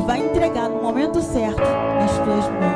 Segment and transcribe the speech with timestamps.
[0.00, 2.67] vai entregar no momento certo nas tuas mãos.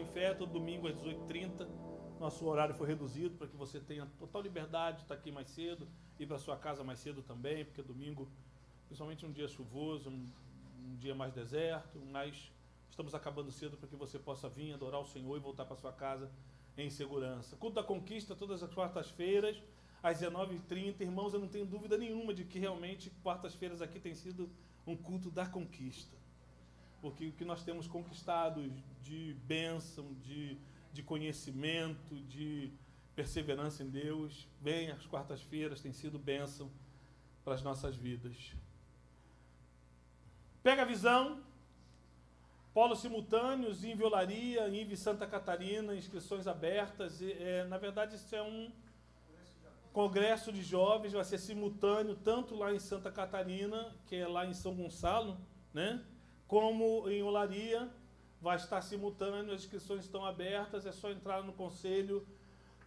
[0.00, 1.68] Em fé, todo domingo às 18h30.
[2.18, 5.86] Nosso horário foi reduzido para que você tenha total liberdade de estar aqui mais cedo,
[6.18, 8.28] ir para sua casa mais cedo também, porque domingo,
[8.86, 10.26] principalmente um dia chuvoso, um,
[10.84, 12.50] um dia mais deserto, mas
[12.90, 15.92] estamos acabando cedo para que você possa vir adorar o Senhor e voltar para sua
[15.92, 16.30] casa
[16.76, 17.56] em segurança.
[17.56, 19.62] Culto da Conquista, todas as quartas-feiras,
[20.02, 21.00] às 19h30.
[21.00, 24.50] Irmãos, eu não tenho dúvida nenhuma de que realmente quartas-feiras aqui tem sido
[24.86, 26.19] um culto da conquista
[27.00, 28.70] porque o que nós temos conquistado
[29.02, 30.58] de bênção, de,
[30.92, 32.72] de conhecimento, de
[33.14, 36.70] perseverança em Deus, bem, as quartas-feiras tem sido bênção
[37.44, 38.54] para as nossas vidas.
[40.62, 41.42] Pega a visão,
[42.72, 47.20] polos simultâneos, em Violaria, em Santa Catarina, inscrições abertas.
[47.20, 48.70] E, é, na verdade, isso é um
[49.92, 54.54] congresso de jovens, vai ser simultâneo, tanto lá em Santa Catarina, que é lá em
[54.54, 55.36] São Gonçalo,
[55.74, 56.04] né?
[56.50, 57.88] Como em Olaria,
[58.42, 62.26] vai estar simultâneo, as inscrições estão abertas, é só entrar no conselho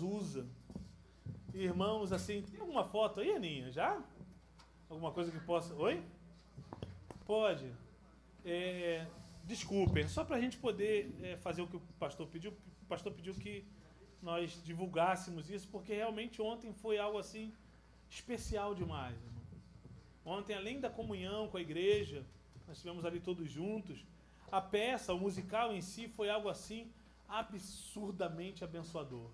[0.00, 0.46] usa.
[1.54, 3.70] Irmãos, assim, tem alguma foto aí, Aninha?
[3.70, 4.02] Já?
[4.88, 5.74] Alguma coisa que possa.
[5.74, 6.02] Oi?
[7.24, 7.72] Pode.
[8.44, 9.06] É,
[9.44, 12.52] desculpem, só para a gente poder é, fazer o que o pastor pediu.
[12.82, 13.64] O pastor pediu que
[14.22, 17.52] nós divulgássemos isso, porque realmente ontem foi algo assim
[18.08, 19.16] especial demais.
[19.16, 19.42] Irmão.
[20.24, 22.24] Ontem, além da comunhão com a igreja,
[22.66, 24.04] nós estivemos ali todos juntos.
[24.50, 26.90] A peça, o musical em si, foi algo assim
[27.28, 29.30] absurdamente abençoador.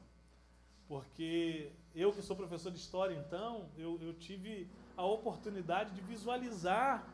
[0.89, 4.67] Porque eu, que sou professor de história, então, eu, eu tive
[4.97, 7.07] a oportunidade de visualizar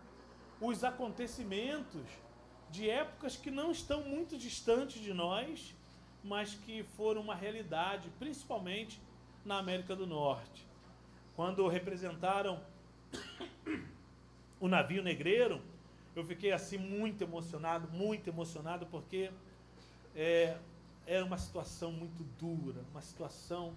[0.60, 2.02] os acontecimentos
[2.70, 5.74] de épocas que não estão muito distantes de nós,
[6.22, 9.00] mas que foram uma realidade, principalmente
[9.44, 10.66] na América do Norte.
[11.34, 12.60] Quando representaram
[14.60, 15.62] o navio negreiro,
[16.14, 19.30] eu fiquei assim muito emocionado, muito emocionado, porque
[20.14, 20.58] é,
[21.08, 23.74] era uma situação muito dura, uma situação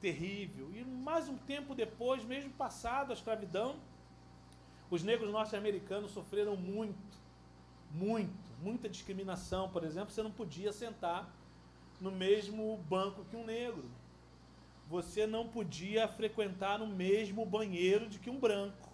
[0.00, 0.70] terrível.
[0.74, 3.76] E mais um tempo depois, mesmo passado a escravidão,
[4.90, 7.18] os negros norte-americanos sofreram muito,
[7.90, 8.32] muito,
[8.62, 9.68] muita discriminação.
[9.68, 11.30] Por exemplo, você não podia sentar
[12.00, 13.84] no mesmo banco que um negro.
[14.88, 18.88] Você não podia frequentar no mesmo banheiro de que um branco.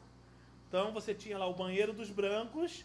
[0.67, 2.85] Então você tinha lá o banheiro dos brancos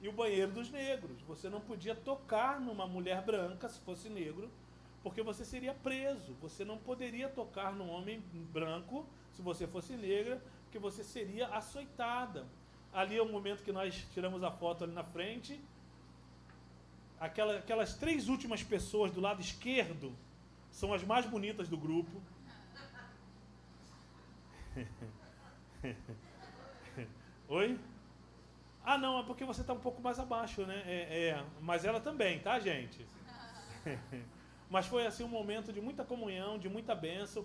[0.00, 1.20] e o banheiro dos negros.
[1.22, 4.50] Você não podia tocar numa mulher branca se fosse negro,
[5.02, 6.34] porque você seria preso.
[6.40, 8.22] Você não poderia tocar num homem
[8.52, 12.46] branco se você fosse negra, porque você seria açoitada.
[12.92, 15.60] Ali é o momento que nós tiramos a foto ali na frente.
[17.20, 20.12] Aquela, aquelas três últimas pessoas do lado esquerdo
[20.70, 22.22] são as mais bonitas do grupo.
[27.48, 27.78] Oi?
[28.90, 30.82] Ah, não, é porque você está um pouco mais abaixo, né?
[30.86, 33.04] É, é, mas ela também, tá, gente?
[34.70, 37.44] mas foi assim um momento de muita comunhão, de muita bênção.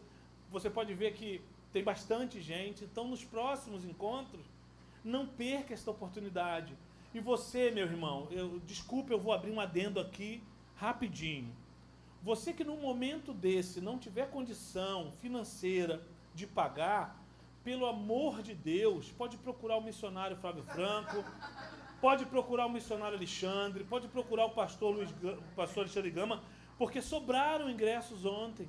[0.50, 1.42] Você pode ver que
[1.74, 2.86] tem bastante gente.
[2.86, 4.46] Então, nos próximos encontros,
[5.04, 6.78] não perca esta oportunidade.
[7.14, 10.42] E você, meu irmão, eu, desculpe, eu vou abrir um adendo aqui
[10.78, 11.54] rapidinho.
[12.22, 16.02] Você que num momento desse não tiver condição financeira
[16.34, 17.22] de pagar,
[17.64, 21.24] pelo amor de Deus, pode procurar o missionário Flávio Franco,
[22.02, 26.44] pode procurar o missionário Alexandre, pode procurar o pastor Luiz, o pastor Alexandre Gama,
[26.78, 28.68] porque sobraram ingressos ontem.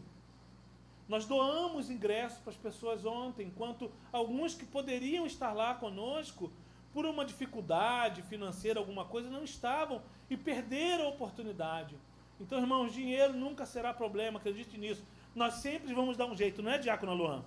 [1.08, 6.50] Nós doamos ingressos para as pessoas ontem, enquanto alguns que poderiam estar lá conosco,
[6.94, 11.96] por uma dificuldade financeira, alguma coisa, não estavam e perderam a oportunidade.
[12.40, 15.04] Então, irmãos, dinheiro nunca será problema, acredite nisso.
[15.34, 17.44] Nós sempre vamos dar um jeito, não é, Diácono Luan?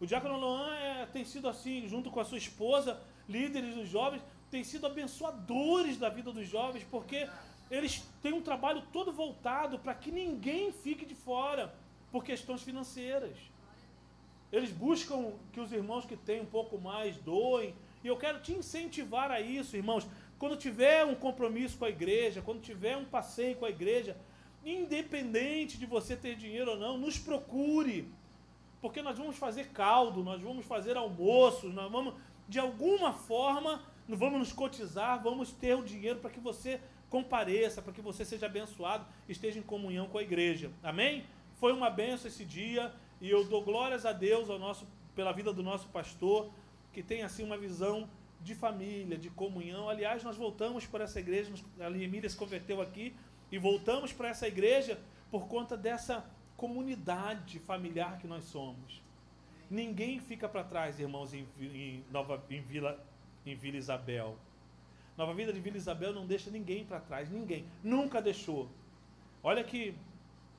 [0.00, 4.22] O Diácono Luan é, tem sido assim, junto com a sua esposa, líderes dos jovens,
[4.50, 7.28] tem sido abençoadores da vida dos jovens, porque
[7.70, 11.74] eles têm um trabalho todo voltado para que ninguém fique de fora
[12.12, 13.36] por questões financeiras.
[14.52, 17.74] Eles buscam que os irmãos que têm um pouco mais doem.
[18.04, 20.06] E eu quero te incentivar a isso, irmãos.
[20.38, 24.16] Quando tiver um compromisso com a igreja, quando tiver um passeio com a igreja,
[24.64, 28.08] independente de você ter dinheiro ou não, nos procure
[28.80, 32.14] porque nós vamos fazer caldo, nós vamos fazer almoços, nós vamos,
[32.48, 37.92] de alguma forma, vamos nos cotizar, vamos ter o dinheiro para que você compareça, para
[37.92, 40.70] que você seja abençoado, esteja em comunhão com a igreja.
[40.82, 41.24] Amém?
[41.54, 45.52] Foi uma benção esse dia e eu dou glórias a Deus ao nosso, pela vida
[45.52, 46.50] do nosso pastor,
[46.92, 48.08] que tem assim uma visão
[48.40, 49.88] de família, de comunhão.
[49.88, 53.14] Aliás, nós voltamos para essa igreja, a Emília se converteu aqui
[53.50, 55.00] e voltamos para essa igreja
[55.30, 56.24] por conta dessa
[56.56, 59.02] comunidade familiar que nós somos.
[59.70, 63.04] Ninguém fica para trás, irmãos, em, em, Nova, em, Vila,
[63.44, 64.36] em Vila Isabel.
[65.16, 67.64] Nova Vida de Vila Isabel não deixa ninguém para trás, ninguém.
[67.82, 68.68] Nunca deixou.
[69.42, 69.94] Olha que,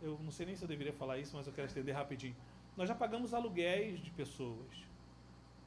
[0.02, 2.36] eu não sei nem se eu deveria falar isso, mas eu quero estender rapidinho.
[2.76, 4.86] Nós já pagamos aluguéis de pessoas.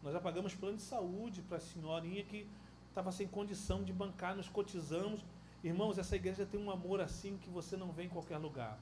[0.03, 2.47] Nós já pagamos plano de saúde para a senhorinha que
[2.89, 5.25] estava sem condição de bancar, nos cotizamos.
[5.63, 8.79] Irmãos, essa igreja tem um amor assim que você não vê em qualquer lugar.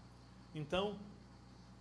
[0.54, 0.96] Então,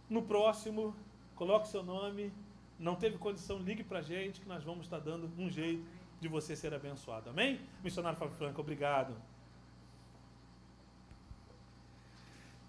[0.09, 0.95] no próximo,
[1.35, 2.31] coloque seu nome.
[2.79, 5.83] Não teve condição, ligue para a gente que nós vamos estar dando um jeito
[6.19, 7.29] de você ser abençoado.
[7.29, 7.59] Amém?
[7.83, 9.15] Missionário Fábio Franco, obrigado.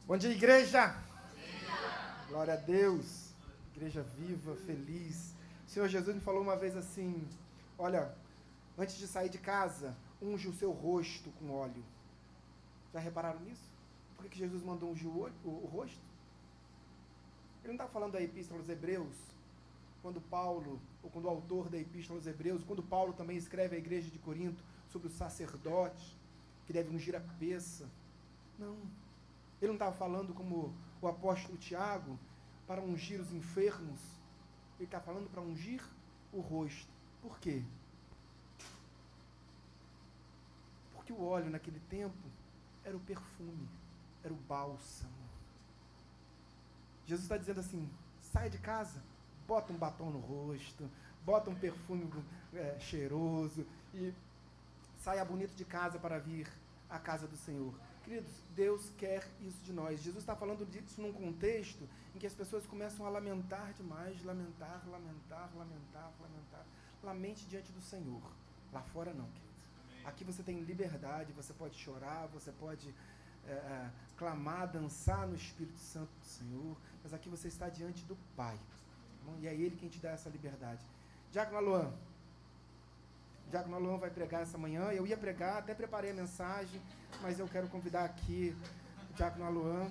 [0.07, 0.97] Bom dia, igreja.
[2.29, 3.33] Glória a Deus.
[3.75, 5.35] Igreja viva, feliz.
[5.67, 7.29] O Senhor Jesus me falou uma vez assim:
[7.79, 8.15] Olha,
[8.77, 11.85] antes de sair de casa, unge o seu rosto com óleo.
[12.93, 13.69] Já repararam nisso?
[14.17, 16.08] Por que Jesus mandou ungir o, olho, o rosto?
[17.69, 19.15] Ele não está falando da Epístola aos Hebreus,
[20.01, 23.79] quando Paulo, ou quando o autor da Epístola aos Hebreus, quando Paulo também escreve à
[23.79, 26.17] igreja de Corinto sobre o sacerdote,
[26.67, 27.87] que deve ungir a cabeça.
[28.59, 28.75] Não.
[29.61, 32.19] Ele não estava falando como o apóstolo Tiago,
[32.67, 34.01] para ungir os enfermos,
[34.79, 35.83] ele está falando para ungir
[36.33, 36.89] o rosto.
[37.21, 37.63] Por quê?
[40.95, 42.17] Porque o óleo naquele tempo
[42.83, 43.69] era o perfume,
[44.25, 45.18] era o bálsamo.
[47.09, 47.89] Jesus está dizendo assim:
[48.21, 49.03] sai de casa,
[49.47, 50.89] bota um batom no rosto,
[51.25, 52.07] bota um perfume
[52.53, 54.13] é, cheiroso e
[54.99, 56.47] saia bonito de casa para vir
[56.91, 57.73] à casa do Senhor.
[58.05, 60.03] Queridos, Deus quer isso de nós.
[60.03, 64.83] Jesus está falando disso num contexto em que as pessoas começam a lamentar demais, lamentar,
[64.87, 66.67] lamentar, lamentar, lamentar.
[67.03, 68.23] Lamente diante do Senhor.
[68.71, 69.49] Lá fora não, queridos.
[70.05, 72.95] Aqui você tem liberdade, você pode chorar, você pode
[73.49, 78.17] é, é, clamar, dançar no Espírito Santo do Senhor, mas aqui você está diante do
[78.37, 78.57] Pai.
[78.57, 80.85] Tá e é Ele quem te dá essa liberdade.
[81.31, 81.93] Diácono Aluan.
[83.51, 84.91] Diácono Aluan vai pregar essa manhã.
[84.93, 86.81] Eu ia pregar, até preparei a mensagem,
[87.23, 88.55] mas eu quero convidar aqui
[89.11, 89.91] o Diácono Aluan.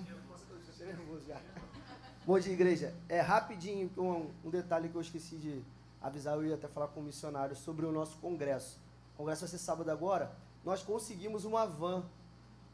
[2.24, 2.94] Bom dia, igreja.
[3.08, 5.64] É rapidinho um, um detalhe que eu esqueci de
[6.00, 8.78] avisar, eu ia até falar com o missionário sobre o nosso congresso.
[9.14, 10.30] O congresso vai ser sábado agora.
[10.64, 12.04] Nós conseguimos uma van.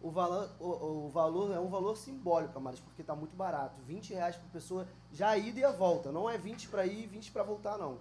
[0.05, 3.81] O valor, o, o valor é um valor simbólico, amados, porque está muito barato.
[3.87, 6.13] 20 reais por pessoa, já a ida e a volta.
[6.13, 7.97] Não é 20 para ir e 20 para voltar, não.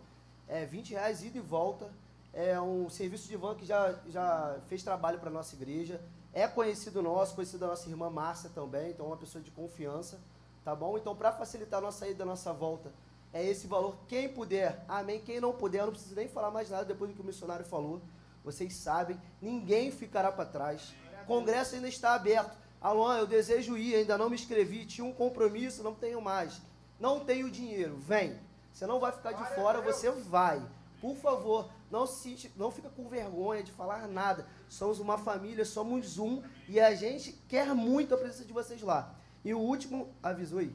[0.45, 1.89] É 20 reais ida e volta.
[2.33, 6.01] É um serviço de van que já, já fez trabalho para a nossa igreja.
[6.33, 10.19] É conhecido nosso, conhecido da nossa irmã Márcia também, então é uma pessoa de confiança,
[10.65, 10.97] tá bom?
[10.97, 12.91] Então, para facilitar a nossa ida, a nossa volta,
[13.31, 13.95] é esse valor.
[14.09, 15.21] Quem puder, amém.
[15.21, 17.63] Quem não puder, eu não preciso nem falar mais nada depois do que o missionário
[17.63, 18.01] falou.
[18.43, 20.93] Vocês sabem, ninguém ficará para trás.
[21.26, 22.57] Congresso ainda está aberto.
[22.82, 26.61] Alô, eu desejo ir, ainda não me inscrevi, tinha um compromisso, não tenho mais.
[26.99, 28.38] Não tenho dinheiro, vem.
[28.74, 30.61] Você não vai ficar de fora, você vai.
[30.99, 34.47] Por favor, não se não fica com vergonha de falar nada.
[34.67, 39.13] Somos uma família, somos um e a gente quer muito a presença de vocês lá.
[39.45, 40.74] E o último avisou aí.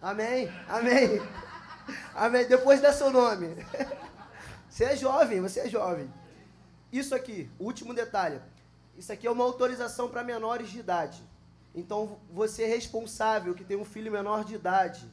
[0.00, 0.50] Amém.
[0.68, 1.22] Amém.
[2.14, 2.46] Amém.
[2.48, 3.54] Depois dá seu nome.
[4.68, 6.10] Você é jovem, você é jovem.
[6.92, 8.38] Isso aqui, último detalhe.
[8.98, 11.22] Isso aqui é uma autorização para menores de idade.
[11.74, 15.10] Então, você é responsável que tem um filho menor de idade.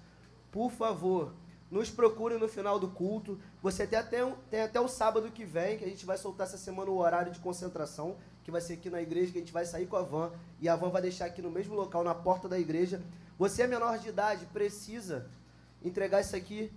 [0.51, 1.33] Por favor,
[1.71, 3.39] nos procure no final do culto.
[3.61, 6.57] Você tem até, tem até o sábado que vem, que a gente vai soltar essa
[6.57, 9.65] semana o horário de concentração, que vai ser aqui na igreja, que a gente vai
[9.65, 10.33] sair com a van.
[10.59, 13.01] E a van vai deixar aqui no mesmo local, na porta da igreja.
[13.37, 15.29] Você é menor de idade, precisa
[15.81, 16.69] entregar isso aqui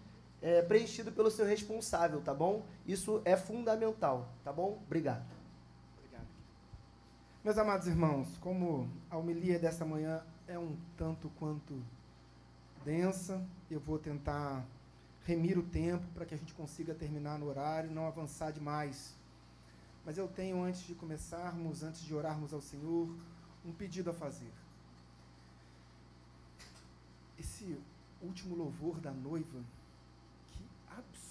[0.43, 2.67] é, preenchido pelo seu responsável, tá bom?
[2.87, 4.83] Isso é fundamental, tá bom?
[4.85, 5.25] Obrigado.
[5.97, 6.27] Obrigado.
[7.45, 11.81] Meus amados irmãos, como a homilia dessa manhã é um tanto quanto
[12.85, 13.41] densa,
[13.71, 14.67] eu vou tentar
[15.25, 19.15] remir o tempo para que a gente consiga terminar no horário, não avançar demais.
[20.05, 23.09] Mas eu tenho, antes de começarmos, antes de orarmos ao Senhor,
[23.65, 24.51] um pedido a fazer.
[27.39, 27.79] Esse
[28.21, 29.61] último louvor da noiva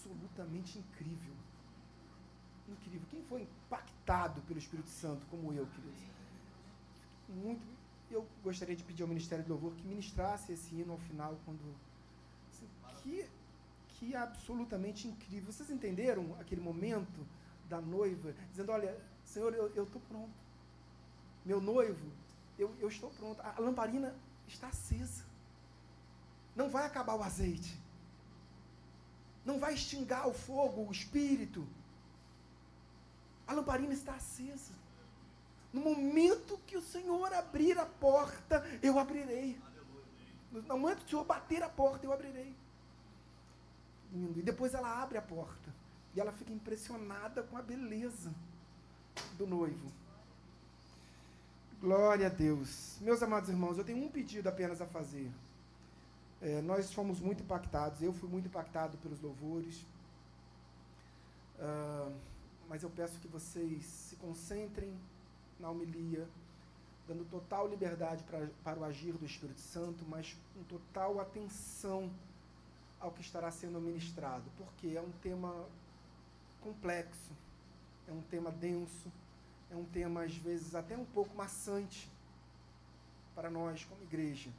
[0.01, 1.33] absolutamente incrível.
[2.67, 3.07] Incrível.
[3.09, 6.01] Quem foi impactado pelo Espírito Santo, como eu, queridos?
[7.29, 7.61] Muito.
[8.09, 11.61] Eu gostaria de pedir ao Ministério do Louvor que ministrasse esse hino ao final, quando.
[12.49, 12.67] Assim,
[13.01, 13.25] que,
[13.87, 15.51] que absolutamente incrível.
[15.51, 17.25] Vocês entenderam aquele momento
[17.69, 20.33] da noiva, dizendo: Olha, Senhor, eu estou pronto.
[21.45, 22.11] Meu noivo,
[22.57, 23.39] eu, eu estou pronto.
[23.41, 24.15] A lamparina
[24.47, 25.23] está acesa.
[26.55, 27.79] Não vai acabar o azeite.
[29.45, 31.65] Não vai extinguir o fogo, o espírito.
[33.47, 34.73] A lamparina está acesa.
[35.73, 39.59] No momento que o Senhor abrir a porta, eu abrirei.
[40.51, 42.53] No momento que o Senhor bater a porta, eu abrirei.
[44.11, 44.39] Lindo.
[44.39, 45.73] E depois ela abre a porta.
[46.13, 48.33] E ela fica impressionada com a beleza
[49.37, 49.91] do noivo.
[51.79, 52.97] Glória a Deus.
[53.01, 55.31] Meus amados irmãos, eu tenho um pedido apenas a fazer.
[56.41, 59.85] É, nós fomos muito impactados, eu fui muito impactado pelos louvores.
[61.59, 62.11] Uh,
[62.67, 64.97] mas eu peço que vocês se concentrem
[65.59, 66.27] na homilia,
[67.07, 72.09] dando total liberdade pra, para o agir do Espírito Santo, mas com total atenção
[72.99, 75.67] ao que estará sendo ministrado, porque é um tema
[76.61, 77.31] complexo,
[78.07, 79.11] é um tema denso,
[79.69, 82.09] é um tema às vezes até um pouco maçante
[83.35, 84.49] para nós como igreja.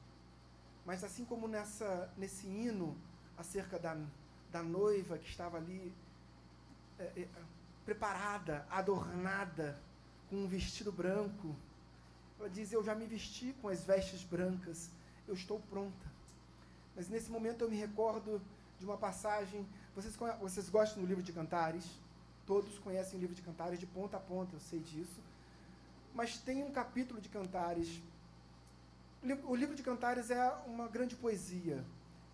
[0.84, 2.96] Mas assim como nessa, nesse hino
[3.36, 3.96] acerca da,
[4.50, 5.94] da noiva que estava ali
[6.98, 7.28] é, é,
[7.84, 9.78] preparada, adornada,
[10.28, 11.54] com um vestido branco,
[12.38, 14.90] ela diz: Eu já me vesti com as vestes brancas,
[15.28, 16.12] eu estou pronta.
[16.96, 18.40] Mas nesse momento eu me recordo
[18.78, 19.66] de uma passagem.
[19.94, 21.84] Vocês, vocês gostam do livro de Cantares?
[22.46, 25.20] Todos conhecem o livro de Cantares de ponta a ponta, eu sei disso.
[26.14, 28.02] Mas tem um capítulo de Cantares
[29.44, 31.84] O livro de Cantares é uma grande poesia.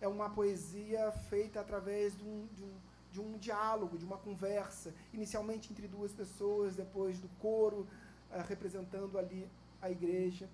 [0.01, 2.73] É uma poesia feita através de um, de um,
[3.11, 7.87] de um diálogo, de uma conversa, inicialmente entre duas pessoas, depois do coro,
[8.31, 9.47] uh, representando ali
[9.79, 10.49] a igreja.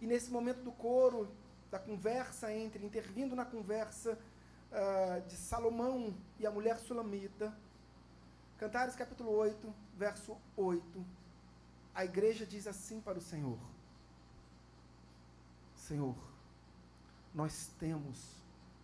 [0.00, 1.28] E nesse momento do coro,
[1.72, 4.16] da conversa entre, intervindo na conversa
[4.70, 7.52] uh, de Salomão e a mulher sulamita,
[8.58, 11.04] Cantares capítulo 8, verso 8,
[11.92, 13.58] a igreja diz assim para o Senhor:
[15.86, 16.16] Senhor,
[17.34, 18.16] nós temos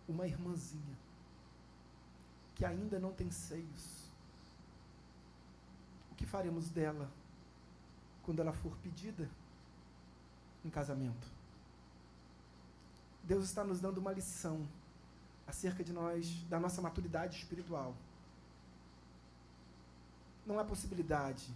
[0.07, 0.95] uma irmãzinha
[2.53, 4.05] que ainda não tem seios.
[6.11, 7.09] O que faremos dela
[8.21, 9.27] quando ela for pedida
[10.63, 11.27] em casamento?
[13.23, 14.67] Deus está nos dando uma lição
[15.47, 17.95] acerca de nós, da nossa maturidade espiritual.
[20.45, 21.49] Não há possibilidade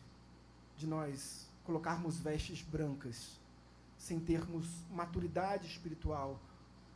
[0.76, 3.45] de nós colocarmos vestes brancas
[4.06, 6.40] sem termos maturidade espiritual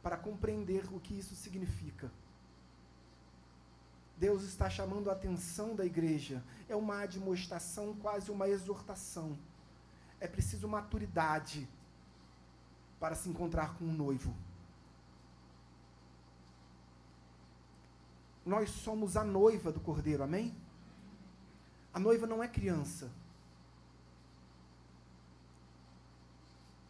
[0.03, 2.11] para compreender o que isso significa.
[4.15, 6.43] Deus está chamando a atenção da igreja.
[6.67, 9.35] É uma admoestação, quase uma exortação.
[10.19, 11.67] É preciso maturidade
[12.99, 14.35] para se encontrar com o um noivo.
[18.45, 20.55] Nós somos a noiva do Cordeiro, amém?
[21.91, 23.09] A noiva não é criança.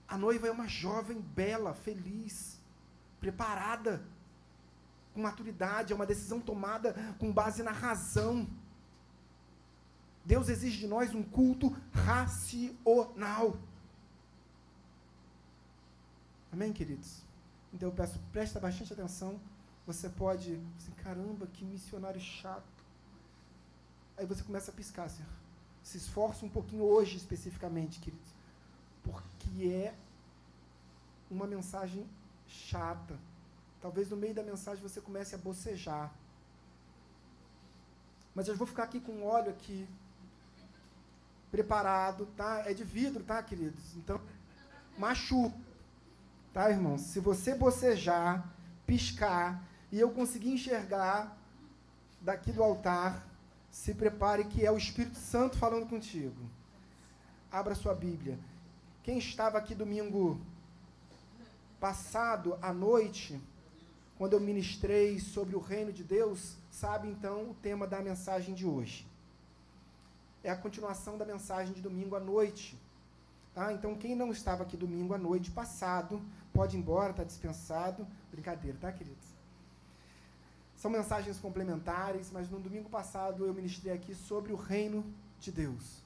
[0.10, 2.60] A noiva é uma jovem bela, feliz,
[3.20, 4.04] preparada,
[5.14, 8.50] com maturidade, é uma decisão tomada com base na razão.
[10.26, 13.56] Deus exige de nós um culto racional.
[16.52, 17.22] Amém, queridos?
[17.72, 19.40] Então eu peço, presta bastante atenção.
[19.86, 22.64] Você pode, assim, caramba, que missionário chato.
[24.18, 25.24] Aí você começa a piscar, assim.
[25.84, 28.39] Se esforça um pouquinho hoje especificamente, queridos
[29.40, 29.94] porque é
[31.32, 32.06] uma mensagem
[32.48, 33.18] chata.
[33.82, 36.12] Talvez no meio da mensagem você comece a bocejar.
[38.36, 39.88] Mas eu vou ficar aqui com óleo aqui
[41.50, 42.64] preparado, tá?
[42.70, 43.96] É de vidro, tá, queridos?
[43.96, 44.22] Então,
[44.98, 45.58] machuca.
[46.54, 47.02] Tá, irmãos?
[47.02, 48.48] Se você bocejar,
[48.86, 51.38] piscar e eu conseguir enxergar
[52.22, 53.26] daqui do altar,
[53.72, 56.50] se prepare que é o Espírito Santo falando contigo.
[57.52, 58.38] Abra sua Bíblia.
[59.04, 60.40] Quem estava aqui domingo
[61.80, 63.40] passado à noite,
[64.18, 68.66] quando eu ministrei sobre o reino de Deus, sabe então o tema da mensagem de
[68.66, 69.08] hoje.
[70.44, 72.78] É a continuação da mensagem de domingo à noite.
[73.56, 73.72] Tá?
[73.74, 76.22] Então, quem não estava aqui domingo à noite passado,
[76.54, 78.06] pode ir embora, está dispensado.
[78.32, 79.28] Brincadeira, tá, queridos?
[80.76, 85.06] São mensagens complementares, mas no domingo passado eu ministrei aqui sobre o reino
[85.40, 86.02] de Deus,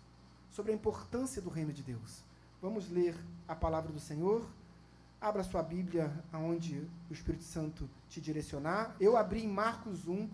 [0.52, 2.24] sobre a importância do reino de Deus.
[2.64, 3.14] Vamos ler
[3.46, 4.42] a palavra do Senhor.
[5.20, 8.96] Abra sua Bíblia aonde o Espírito Santo te direcionar.
[9.02, 10.30] Eu abri em Marcos 1,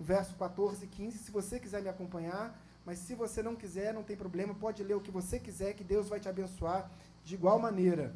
[0.00, 1.18] verso 14 e 15.
[1.18, 4.94] Se você quiser me acompanhar, mas se você não quiser, não tem problema, pode ler
[4.94, 6.90] o que você quiser, que Deus vai te abençoar
[7.22, 8.14] de igual maneira.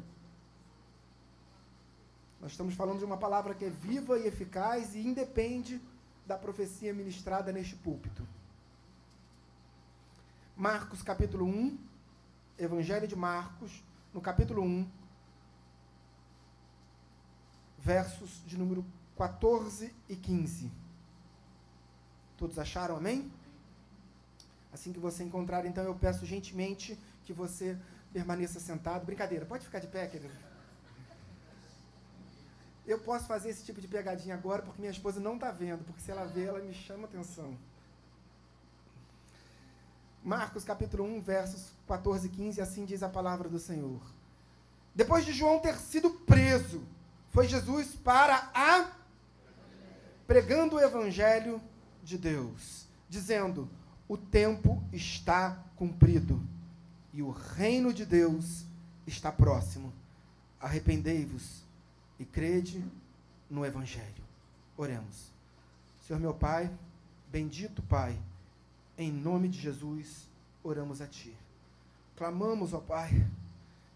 [2.41, 5.79] Nós estamos falando de uma palavra que é viva e eficaz e independe
[6.25, 8.27] da profecia ministrada neste púlpito.
[10.57, 11.92] Marcos capítulo 1,
[12.57, 14.87] Evangelho de Marcos, no capítulo 1,
[17.79, 18.85] versos de número
[19.17, 20.71] 14 e 15.
[22.37, 23.31] Todos acharam, amém?
[24.71, 27.77] Assim que você encontrar, então eu peço gentilmente que você
[28.11, 29.05] permaneça sentado.
[29.05, 30.33] Brincadeira, pode ficar de pé, querido.
[32.85, 36.01] Eu posso fazer esse tipo de pegadinha agora porque minha esposa não está vendo, porque
[36.01, 37.57] se ela vê, ela me chama atenção.
[40.23, 43.99] Marcos capítulo 1, versos 14 e 15, assim diz a palavra do Senhor.
[44.95, 46.81] Depois de João ter sido preso,
[47.31, 48.89] foi Jesus para a
[50.25, 51.61] pregando o evangelho
[52.01, 53.69] de Deus, dizendo:
[54.07, 56.41] "O tempo está cumprido
[57.11, 58.63] e o reino de Deus
[59.05, 59.91] está próximo.
[60.57, 61.63] Arrependei-vos
[62.17, 62.81] e crede
[63.49, 64.23] no evangelho."
[64.77, 65.33] Oremos.
[66.07, 66.71] Senhor meu Pai,
[67.29, 68.17] bendito Pai,
[68.97, 70.27] em nome de Jesus,
[70.63, 71.35] oramos a Ti.
[72.15, 73.25] Clamamos, ó Pai,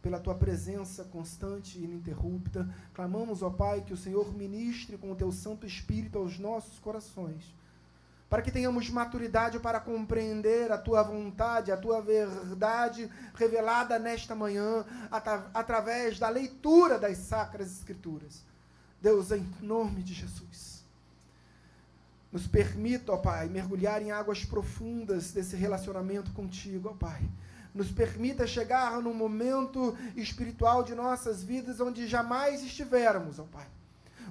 [0.01, 2.67] pela Tua presença constante e ininterrupta.
[2.93, 7.53] Clamamos, ó Pai, que o Senhor ministre com o Teu Santo Espírito aos nossos corações,
[8.29, 14.83] para que tenhamos maturidade para compreender a Tua vontade, a Tua verdade revelada nesta manhã,
[15.53, 18.43] através da leitura das Sacras Escrituras.
[18.99, 20.76] Deus, em nome de Jesus
[22.31, 27.21] nos permita, ó Pai, mergulhar em águas profundas desse relacionamento contigo, ó Pai.
[27.73, 33.67] nos permita chegar num momento espiritual de nossas vidas onde jamais estivermos, ó Pai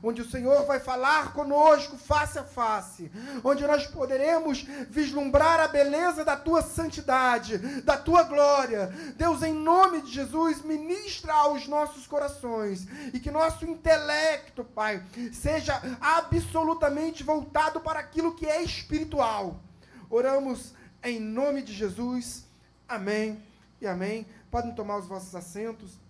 [0.03, 3.11] onde o Senhor vai falar conosco face a face,
[3.43, 8.93] onde nós poderemos vislumbrar a beleza da tua santidade, da tua glória.
[9.17, 15.03] Deus, em nome de Jesus, ministra aos nossos corações e que nosso intelecto, Pai,
[15.33, 19.61] seja absolutamente voltado para aquilo que é espiritual.
[20.09, 22.45] Oramos em nome de Jesus.
[22.89, 23.43] Amém
[23.81, 24.27] e amém.
[24.51, 26.06] Podem tomar os vossos assentos.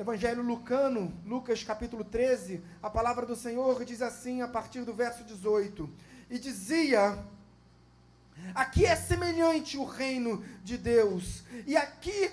[0.00, 5.22] Evangelho Lucano, Lucas capítulo 13, a palavra do Senhor diz assim a partir do verso
[5.24, 5.90] 18:
[6.30, 7.22] E dizia:
[8.54, 12.30] Aqui é semelhante o reino de Deus, e aqui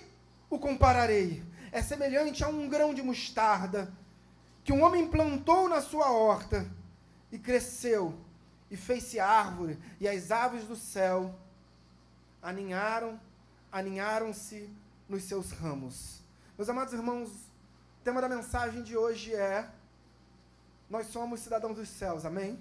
[0.49, 1.43] o compararei.
[1.69, 3.91] É semelhante a um grão de mostarda
[4.63, 6.65] que um homem plantou na sua horta
[7.29, 8.17] e cresceu
[8.71, 11.35] e fez-se árvore, e as aves do céu
[12.41, 13.19] aninharam,
[13.69, 14.69] aninharam-se
[15.09, 16.21] nos seus ramos.
[16.57, 17.46] Meus amados irmãos,
[18.07, 19.67] tema da mensagem de hoje é:
[20.89, 22.57] Nós somos cidadãos dos céus, amém?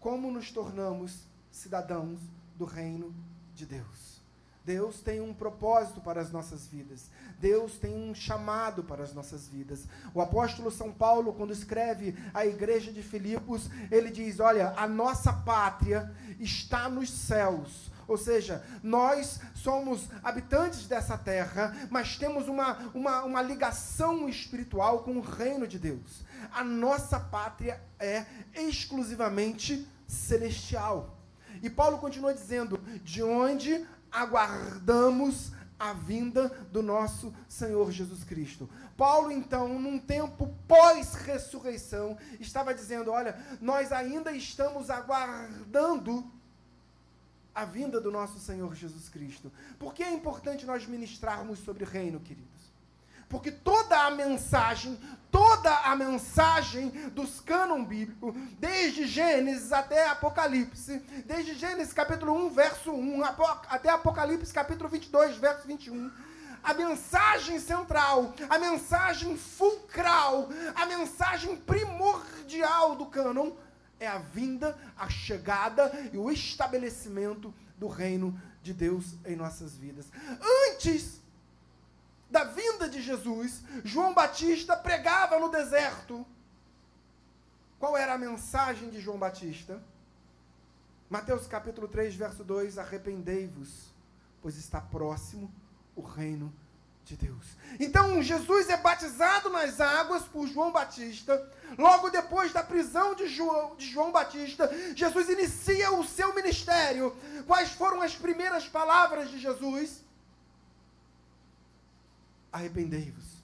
[0.00, 1.20] Como nos tornamos
[1.52, 2.18] cidadãos
[2.56, 3.14] do reino
[3.54, 4.20] de Deus?
[4.64, 7.12] Deus tem um propósito para as nossas vidas.
[7.38, 9.86] Deus tem um chamado para as nossas vidas.
[10.12, 15.32] O apóstolo São Paulo, quando escreve à igreja de Filipos, ele diz: Olha, a nossa
[15.32, 23.22] pátria está nos céus ou seja, nós somos habitantes dessa terra, mas temos uma, uma,
[23.22, 26.24] uma ligação espiritual com o reino de Deus.
[26.52, 28.24] A nossa pátria é
[28.54, 31.16] exclusivamente celestial.
[31.62, 38.68] E Paulo continua dizendo: de onde aguardamos a vinda do nosso Senhor Jesus Cristo.
[38.96, 46.30] Paulo, então, num tempo pós-ressurreição, estava dizendo: olha, nós ainda estamos aguardando
[47.54, 49.52] a vinda do nosso Senhor Jesus Cristo.
[49.78, 52.74] Por que é importante nós ministrarmos sobre reino, queridos?
[53.28, 54.98] Porque toda a mensagem,
[55.30, 62.92] toda a mensagem dos cânon bíblico, desde Gênesis até Apocalipse, desde Gênesis capítulo 1, verso
[62.92, 63.24] 1,
[63.68, 66.10] até Apocalipse capítulo 22, verso 21,
[66.62, 73.52] a mensagem central, a mensagem fulcral, a mensagem primordial do cânon
[74.00, 80.06] é a vinda, a chegada e o estabelecimento do reino de Deus em nossas vidas.
[80.72, 81.20] Antes
[82.30, 86.26] da vinda de Jesus, João Batista pregava no deserto.
[87.78, 89.82] Qual era a mensagem de João Batista?
[91.08, 93.92] Mateus capítulo 3, verso 2: Arrependei-vos,
[94.40, 95.52] pois está próximo
[95.94, 96.63] o reino de
[97.14, 97.44] Deus.
[97.78, 101.50] Então, Jesus é batizado nas águas por João Batista.
[101.76, 107.14] Logo depois da prisão de João, de João Batista, Jesus inicia o seu ministério.
[107.46, 110.02] Quais foram as primeiras palavras de Jesus?
[112.50, 113.42] Arrependei-vos,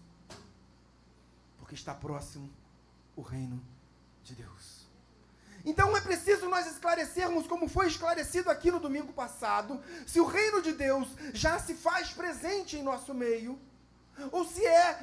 [1.58, 2.48] porque está próximo
[3.14, 3.62] o reino
[4.24, 4.79] de Deus.
[5.64, 10.62] Então é preciso nós esclarecermos, como foi esclarecido aqui no domingo passado, se o reino
[10.62, 13.58] de Deus já se faz presente em nosso meio,
[14.32, 14.98] ou se é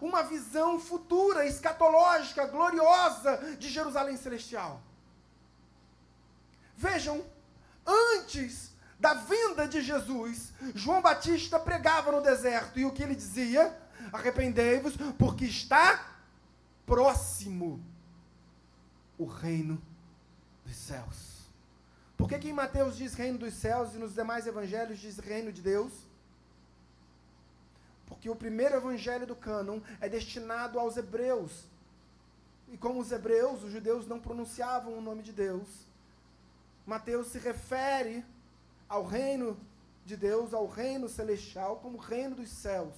[0.00, 4.82] uma visão futura, escatológica, gloriosa de Jerusalém celestial.
[6.76, 7.24] Vejam,
[7.86, 13.74] antes da vinda de Jesus, João Batista pregava no deserto, e o que ele dizia?
[14.12, 16.12] Arrependei-vos, porque está
[16.84, 17.82] próximo
[19.18, 19.80] o reino
[20.64, 21.36] dos céus.
[22.16, 25.52] Por que, que em Mateus diz reino dos céus e nos demais evangelhos diz reino
[25.52, 25.92] de Deus?
[28.06, 31.64] Porque o primeiro evangelho do cânon é destinado aos hebreus.
[32.68, 35.86] E como os hebreus, os judeus não pronunciavam o nome de Deus,
[36.86, 38.24] Mateus se refere
[38.88, 39.58] ao reino
[40.04, 42.94] de Deus, ao reino celestial, como reino dos céus.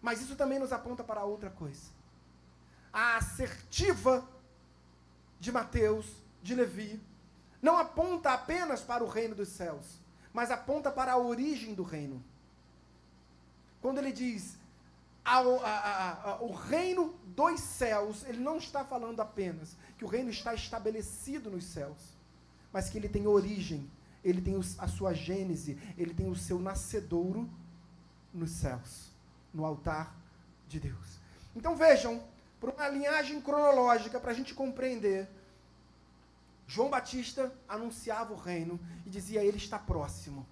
[0.00, 1.90] Mas isso também nos aponta para outra coisa.
[2.92, 4.26] A assertiva
[5.44, 6.06] de Mateus,
[6.42, 7.00] de Levi,
[7.60, 10.00] não aponta apenas para o reino dos céus,
[10.32, 12.22] mas aponta para a origem do reino.
[13.80, 14.56] Quando ele diz
[15.24, 20.30] a, a, a, o reino dos céus, ele não está falando apenas que o reino
[20.30, 21.98] está estabelecido nos céus,
[22.72, 23.90] mas que ele tem origem,
[24.24, 27.48] ele tem a sua gênese, ele tem o seu nascedouro
[28.32, 29.10] nos céus,
[29.52, 30.16] no altar
[30.68, 31.18] de Deus.
[31.54, 32.22] Então vejam,
[32.64, 35.28] por uma linhagem cronológica para a gente compreender.
[36.66, 40.46] João Batista anunciava o reino e dizia: Ele está próximo.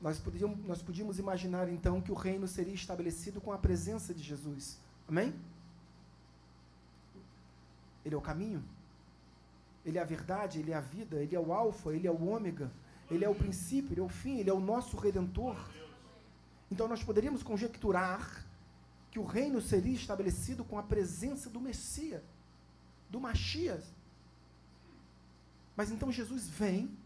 [0.00, 4.22] Nós podíamos, nós podíamos imaginar então que o reino seria estabelecido com a presença de
[4.22, 4.78] Jesus.
[5.06, 5.34] Amém?
[8.02, 8.64] Ele é o caminho,
[9.84, 12.24] ele é a verdade, ele é a vida, ele é o Alfa, ele é o
[12.24, 12.70] Ômega,
[13.10, 15.56] Ele é o princípio, ele é o fim, ele é o nosso redentor.
[16.70, 18.50] Então nós poderíamos conjecturar
[19.12, 22.22] que o reino seria estabelecido com a presença do Messias,
[23.10, 23.84] do Machias.
[25.76, 26.96] Mas então Jesus vem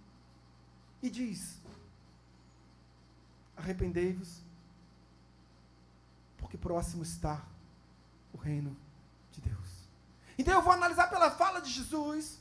[1.03, 1.61] e diz:
[3.57, 4.41] Arrependei-vos,
[6.39, 7.45] porque próximo está
[8.33, 8.77] o reino
[9.33, 9.89] de Deus.
[10.39, 12.39] Então eu vou analisar pela fala de Jesus,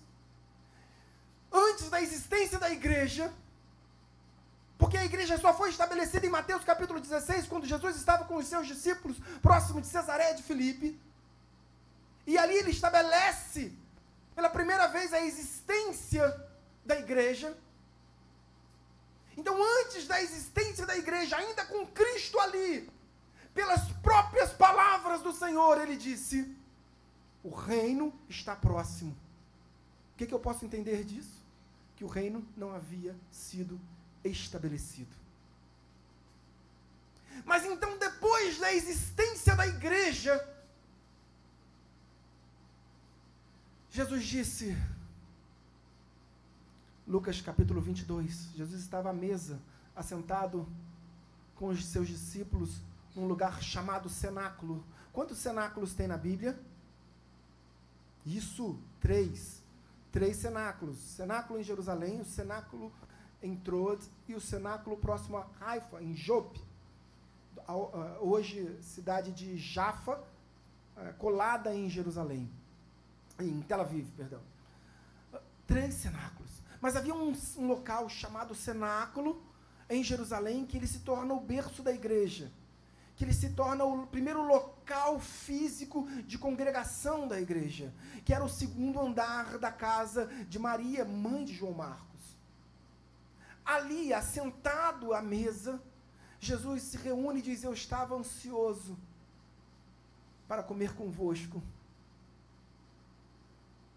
[1.52, 3.34] antes da existência da igreja,
[5.06, 9.18] igreja só foi estabelecida em Mateus capítulo 16, quando Jesus estava com os seus discípulos
[9.42, 11.00] próximo de Cesareia de Filipe.
[12.28, 13.72] E ali ele estabelece
[14.36, 16.26] pela primeira vez a existência
[16.86, 17.56] da igreja.
[19.38, 22.90] Então, antes da existência da igreja, ainda com Cristo ali,
[23.54, 26.56] pelas próprias palavras do Senhor, ele disse:
[27.44, 29.12] O reino está próximo.
[30.14, 31.44] O que, que eu posso entender disso?
[31.96, 33.80] Que o reino não havia sido
[34.30, 35.16] estabelecido.
[37.44, 40.34] Mas então, depois da existência da igreja,
[43.92, 44.76] Jesus disse,
[47.08, 49.62] Lucas capítulo 22, Jesus estava à mesa,
[49.96, 50.68] assentado
[51.56, 52.82] com os seus discípulos,
[53.16, 54.84] num lugar chamado cenáculo.
[55.14, 56.60] Quantos cenáculos tem na Bíblia?
[58.26, 59.62] Isso, três.
[60.12, 60.98] Três cenáculos.
[60.98, 62.92] Cenáculo em Jerusalém, o cenáculo
[63.42, 66.62] em Trod e o cenáculo próximo a Haifa, em Jope.
[68.22, 70.24] Hoje, cidade de Jafa,
[70.98, 72.50] eh, colada em Jerusalém.
[73.40, 74.42] Em Tel Aviv, perdão.
[75.66, 76.52] Três cenáculos.
[76.80, 79.42] Mas havia um, um local chamado cenáculo
[79.90, 82.52] em Jerusalém que ele se torna o berço da igreja
[83.16, 87.94] que ele se torna o primeiro local físico de congregação da igreja,
[88.26, 92.15] que era o segundo andar da casa de Maria, mãe de João Marcos
[93.66, 95.82] ali, assentado à mesa,
[96.40, 98.98] Jesus se reúne e diz: Eu estava ansioso
[100.48, 101.62] para comer convosco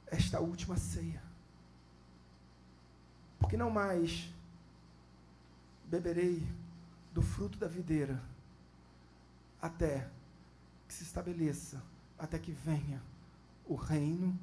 [0.07, 1.23] esta última ceia.
[3.39, 4.33] Porque não mais
[5.85, 6.47] beberei
[7.13, 8.21] do fruto da videira
[9.61, 10.09] até
[10.87, 11.83] que se estabeleça,
[12.19, 13.03] até que venha
[13.67, 14.39] o reino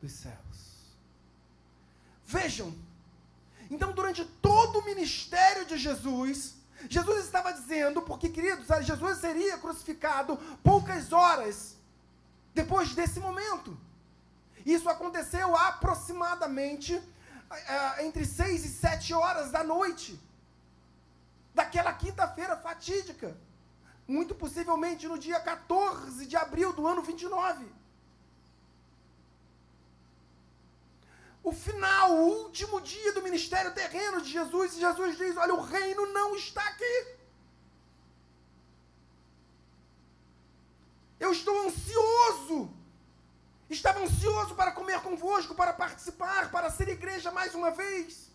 [0.00, 0.96] dos céus.
[2.26, 2.74] Vejam,
[3.72, 6.56] então, durante todo o ministério de Jesus,
[6.90, 11.74] Jesus estava dizendo, porque, queridos, Jesus seria crucificado poucas horas
[12.52, 13.74] depois desse momento.
[14.66, 20.20] Isso aconteceu aproximadamente uh, entre seis e sete horas da noite,
[21.54, 23.34] daquela quinta-feira fatídica.
[24.06, 27.64] Muito possivelmente no dia 14 de abril do ano 29.
[31.42, 35.60] O final, o último dia do ministério terreno de Jesus, e Jesus diz: Olha, o
[35.60, 37.16] reino não está aqui.
[41.18, 42.70] Eu estou ansioso.
[43.68, 48.30] Estava ansioso para comer convosco, para participar, para ser igreja mais uma vez.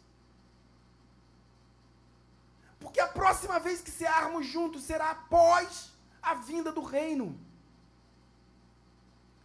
[2.80, 7.40] Porque a próxima vez que cearmos juntos será após a vinda do reino.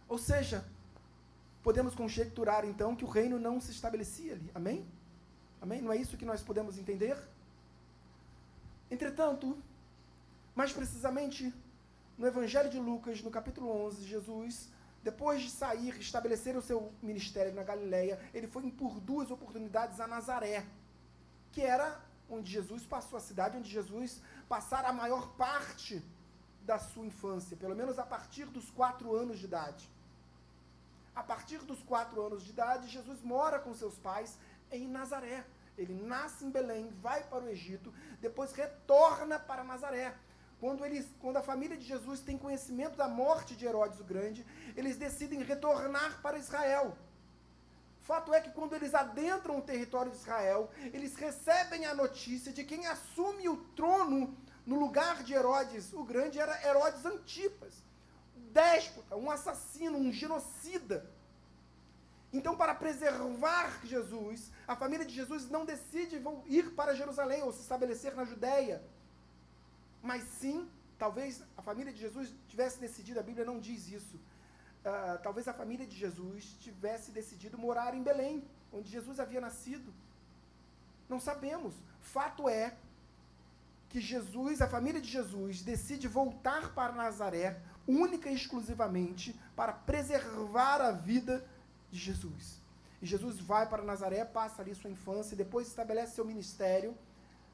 [0.07, 0.65] Ou seja,
[1.63, 4.51] podemos conjecturar então que o reino não se estabelecia ali.
[4.53, 4.85] Amém?
[5.61, 5.81] Amém?
[5.81, 7.17] Não é isso que nós podemos entender?
[8.91, 9.57] Entretanto,
[10.53, 11.53] mais precisamente
[12.17, 14.69] no Evangelho de Lucas, no capítulo 11, Jesus,
[15.01, 20.07] depois de sair, estabelecer o seu ministério na Galileia, ele foi por duas oportunidades a
[20.07, 20.65] Nazaré,
[21.51, 21.99] que era
[22.29, 26.03] onde Jesus passou a cidade, onde Jesus passara a maior parte
[26.65, 29.89] da sua infância, pelo menos a partir dos quatro anos de idade.
[31.15, 34.37] A partir dos quatro anos de idade, Jesus mora com seus pais
[34.71, 35.45] em Nazaré.
[35.77, 40.15] Ele nasce em Belém, vai para o Egito, depois retorna para Nazaré.
[40.59, 44.45] Quando, eles, quando a família de Jesus tem conhecimento da morte de Herodes o Grande,
[44.75, 46.95] eles decidem retornar para Israel.
[48.01, 52.63] Fato é que quando eles adentram o território de Israel, eles recebem a notícia de
[52.63, 57.83] quem assume o trono no lugar de Herodes o Grande era Herodes Antipas
[58.61, 60.97] déspota, um assassino, um genocida.
[62.31, 67.61] Então, para preservar Jesus, a família de Jesus não decide ir para Jerusalém ou se
[67.61, 68.83] estabelecer na Judéia.
[70.01, 70.67] Mas sim,
[70.97, 74.15] talvez a família de Jesus tivesse decidido, a Bíblia não diz isso.
[74.15, 79.93] Uh, talvez a família de Jesus tivesse decidido morar em Belém, onde Jesus havia nascido.
[81.07, 81.73] Não sabemos.
[82.01, 82.75] Fato é
[83.93, 90.81] que Jesus, a família de Jesus, decide voltar para Nazaré única e exclusivamente para preservar
[90.81, 91.45] a vida
[91.91, 92.59] de Jesus.
[92.99, 96.97] E Jesus vai para Nazaré, passa ali sua infância, depois estabelece seu ministério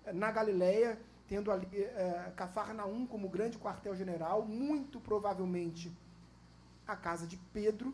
[0.06, 0.98] eh, na Galileia,
[1.28, 5.92] tendo ali eh, Cafarnaum como grande quartel-general, muito provavelmente
[6.88, 7.94] a casa de Pedro.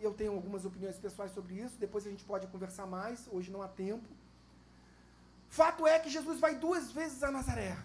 [0.00, 3.60] Eu tenho algumas opiniões pessoais sobre isso, depois a gente pode conversar mais, hoje não
[3.60, 4.08] há tempo.
[5.54, 7.76] Fato é que Jesus vai duas vezes a Nazaré.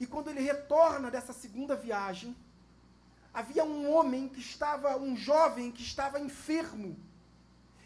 [0.00, 2.34] E quando ele retorna dessa segunda viagem,
[3.34, 6.96] havia um homem que estava, um jovem que estava enfermo.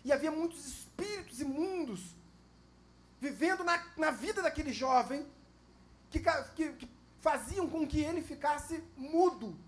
[0.04, 2.14] E havia muitos espíritos imundos
[3.20, 5.26] vivendo na, na vida daquele jovem
[6.08, 6.20] que,
[6.54, 6.88] que, que
[7.18, 9.58] faziam com que ele ficasse mudo.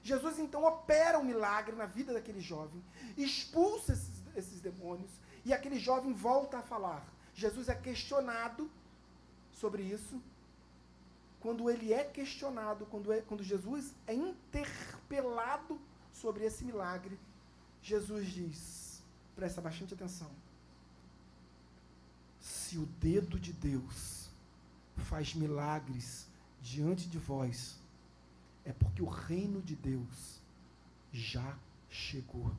[0.00, 2.80] Jesus então opera um milagre na vida daquele jovem,
[3.16, 5.10] expulsa esses, esses demônios
[5.44, 7.17] e aquele jovem volta a falar.
[7.38, 8.68] Jesus é questionado
[9.52, 10.20] sobre isso.
[11.38, 15.80] Quando ele é questionado, quando, é, quando Jesus é interpelado
[16.12, 17.16] sobre esse milagre,
[17.80, 19.00] Jesus diz:
[19.36, 20.28] presta bastante atenção.
[22.40, 24.28] Se o dedo de Deus
[24.96, 26.26] faz milagres
[26.60, 27.78] diante de vós,
[28.64, 30.40] é porque o reino de Deus
[31.12, 31.56] já
[31.88, 32.50] chegou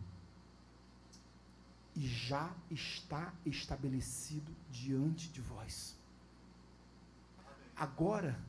[2.00, 5.98] e já está estabelecido diante de vós.
[7.76, 8.40] Agora,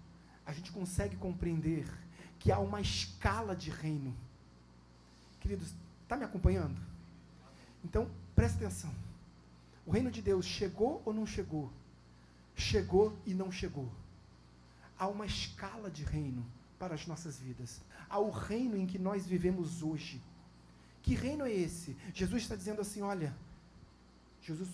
[0.47, 1.85] a gente consegue compreender
[2.39, 4.17] que há uma escala de reino.
[5.41, 5.75] Queridos,
[6.05, 6.81] está me acompanhando?
[7.85, 8.95] Então, presta atenção.
[9.85, 11.73] O reino de Deus chegou ou não chegou?
[12.55, 13.91] Chegou e não chegou.
[14.97, 16.47] Há uma escala de reino
[16.79, 17.81] para as nossas vidas.
[18.09, 20.23] Há o reino em que nós vivemos hoje.
[21.03, 21.97] Que reino é esse?
[22.15, 23.35] Jesus está dizendo assim: olha,
[24.43, 24.69] Jesus,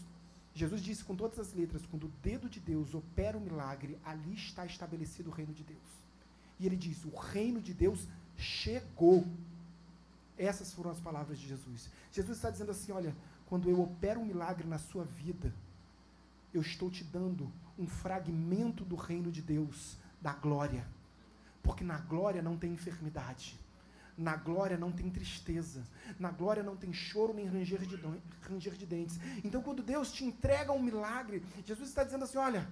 [0.54, 3.98] Jesus disse com todas as letras: quando o dedo de Deus opera o um milagre,
[4.04, 6.06] ali está estabelecido o reino de Deus.
[6.58, 9.26] E ele diz: o reino de Deus chegou.
[10.38, 11.88] Essas foram as palavras de Jesus.
[12.12, 13.14] Jesus está dizendo assim: olha,
[13.46, 15.52] quando eu opero um milagre na sua vida,
[16.52, 20.86] eu estou te dando um fragmento do reino de Deus, da glória.
[21.62, 23.58] Porque na glória não tem enfermidade.
[24.16, 25.82] Na glória não tem tristeza.
[26.18, 28.00] Na glória não tem choro nem ranger de,
[28.40, 29.20] ranger de dentes.
[29.44, 32.66] Então, quando Deus te entrega um milagre, Jesus está dizendo assim: olha,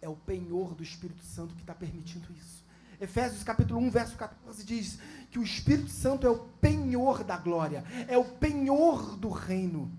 [0.00, 2.64] é o penhor do Espírito Santo que está permitindo isso.
[3.00, 4.98] Efésios capítulo 1, verso 14 diz
[5.30, 9.90] que o Espírito Santo é o penhor da glória, é o penhor do reino.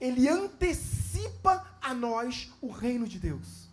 [0.00, 3.67] Ele antecipa a nós o reino de Deus.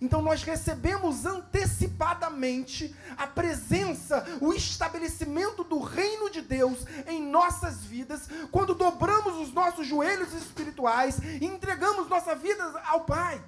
[0.00, 8.28] Então nós recebemos antecipadamente a presença, o estabelecimento do reino de Deus em nossas vidas,
[8.52, 13.42] quando dobramos os nossos joelhos espirituais e entregamos nossa vida ao Pai.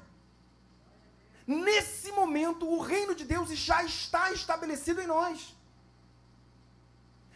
[1.47, 5.55] Nesse momento, o reino de Deus já está estabelecido em nós.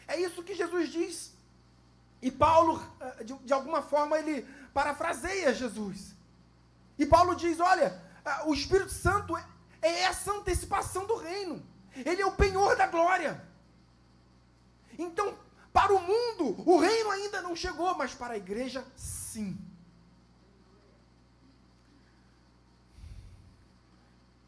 [0.06, 1.32] É isso que Jesus diz.
[2.20, 6.14] E Paulo, eh, de, de alguma forma, ele parafraseia Jesus.
[6.98, 8.00] E Paulo diz: olha
[8.46, 9.44] o Espírito Santo é,
[9.80, 11.62] é essa antecipação do reino.
[11.94, 13.42] Ele é o penhor da glória.
[14.98, 15.36] Então,
[15.72, 19.58] para o mundo, o reino ainda não chegou, mas para a igreja, sim.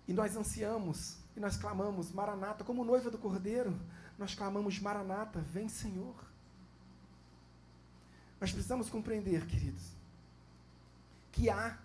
[0.07, 3.79] E nós ansiamos, e nós clamamos, Maranata, como noiva do Cordeiro,
[4.19, 6.15] nós clamamos, Maranata, vem Senhor.
[8.39, 9.83] Mas precisamos compreender, queridos,
[11.33, 11.79] que há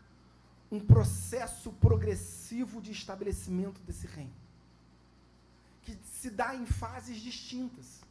[0.72, 4.34] um processo progressivo de estabelecimento desse reino,
[5.84, 8.02] que se dá em fases distintas,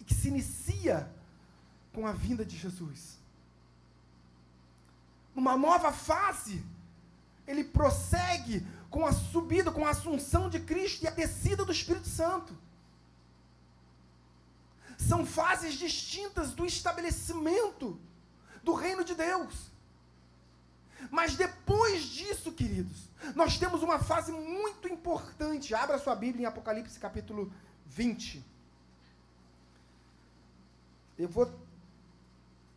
[0.00, 1.10] e que se inicia
[1.92, 3.18] com a vinda de Jesus.
[5.34, 6.64] Numa nova fase,
[7.46, 12.08] ele prossegue com a subida, com a assunção de Cristo e a descida do Espírito
[12.08, 12.56] Santo.
[14.96, 17.98] São fases distintas do estabelecimento
[18.62, 19.73] do reino de Deus.
[21.10, 25.74] Mas depois disso, queridos, nós temos uma fase muito importante.
[25.74, 27.52] Abra sua Bíblia em Apocalipse capítulo
[27.86, 28.44] 20.
[31.18, 31.52] Eu vou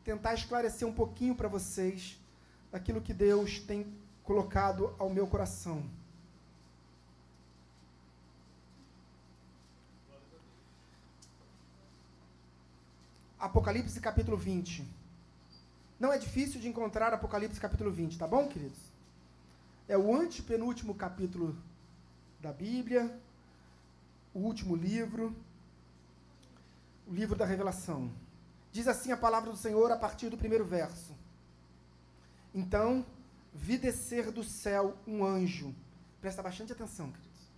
[0.04, 2.18] tentar esclarecer um pouquinho para vocês
[2.72, 3.86] aquilo que Deus tem
[4.24, 5.84] colocado ao meu coração.
[13.40, 14.97] Apocalipse capítulo 20.
[16.00, 18.78] Não é difícil de encontrar Apocalipse capítulo 20, tá bom, queridos?
[19.88, 21.58] É o antepenúltimo capítulo
[22.40, 23.20] da Bíblia,
[24.32, 25.36] o último livro,
[27.08, 28.12] o livro da Revelação.
[28.72, 31.16] Diz assim a palavra do Senhor a partir do primeiro verso.
[32.54, 33.04] Então,
[33.52, 35.74] vi descer do céu um anjo.
[36.22, 37.50] Presta bastante atenção, queridos.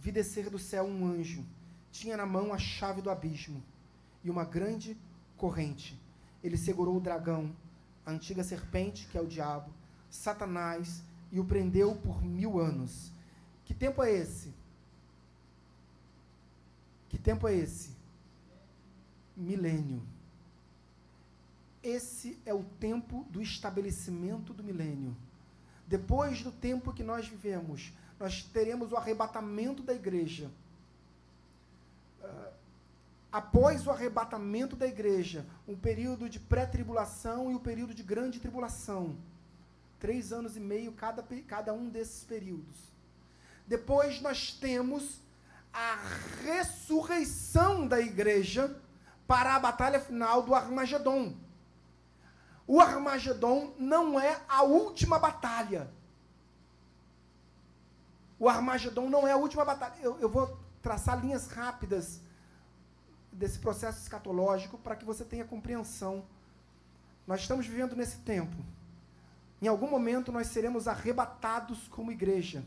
[0.00, 1.44] Vi descer do céu um anjo.
[1.92, 3.62] Tinha na mão a chave do abismo
[4.24, 4.96] e uma grande
[5.36, 5.96] corrente.
[6.42, 7.54] Ele segurou o dragão,
[8.06, 9.70] a antiga serpente, que é o diabo,
[10.08, 11.02] Satanás,
[11.32, 13.10] e o prendeu por mil anos.
[13.64, 14.54] Que tempo é esse?
[17.08, 17.90] Que tempo é esse?
[19.36, 20.00] Milênio.
[21.82, 25.16] Esse é o tempo do estabelecimento do milênio.
[25.86, 30.50] Depois do tempo que nós vivemos, nós teremos o arrebatamento da igreja.
[32.20, 32.55] Uh,
[33.30, 38.40] após o arrebatamento da igreja, um período de pré-tribulação e o um período de grande
[38.40, 39.16] tribulação.
[39.98, 42.76] Três anos e meio cada, cada um desses períodos.
[43.66, 45.20] Depois nós temos
[45.72, 45.98] a
[46.44, 48.80] ressurreição da igreja
[49.26, 51.34] para a batalha final do Armagedon.
[52.66, 55.90] O Armagedon não é a última batalha.
[58.38, 59.94] O Armagedon não é a última batalha.
[60.00, 62.20] Eu, eu vou traçar linhas rápidas
[63.36, 66.24] desse processo escatológico para que você tenha compreensão.
[67.26, 68.56] Nós estamos vivendo nesse tempo.
[69.60, 72.64] Em algum momento nós seremos arrebatados como igreja.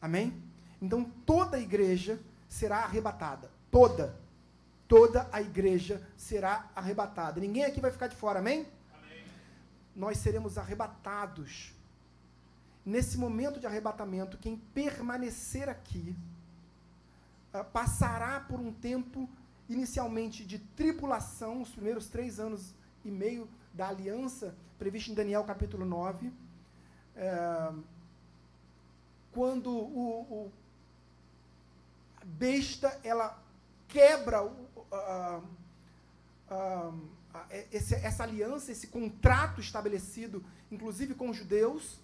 [0.00, 0.42] Amém?
[0.80, 3.50] Então toda a igreja será arrebatada.
[3.70, 4.16] Toda.
[4.88, 7.40] Toda a igreja será arrebatada.
[7.40, 8.66] Ninguém aqui vai ficar de fora, amém?
[8.94, 9.24] amém?
[9.94, 11.72] Nós seremos arrebatados.
[12.84, 16.14] Nesse momento de arrebatamento, quem permanecer aqui
[17.54, 19.28] uh, passará por um tempo
[19.72, 22.74] inicialmente de tribulação, os primeiros três anos
[23.04, 26.32] e meio da aliança, previsto em Daniel capítulo 9.
[27.16, 27.72] É,
[29.32, 30.52] quando o, o,
[32.20, 33.42] a besta ela
[33.88, 35.40] quebra o, a,
[36.50, 36.92] a,
[37.70, 41.98] esse, essa aliança, esse contrato estabelecido, inclusive com os judeus,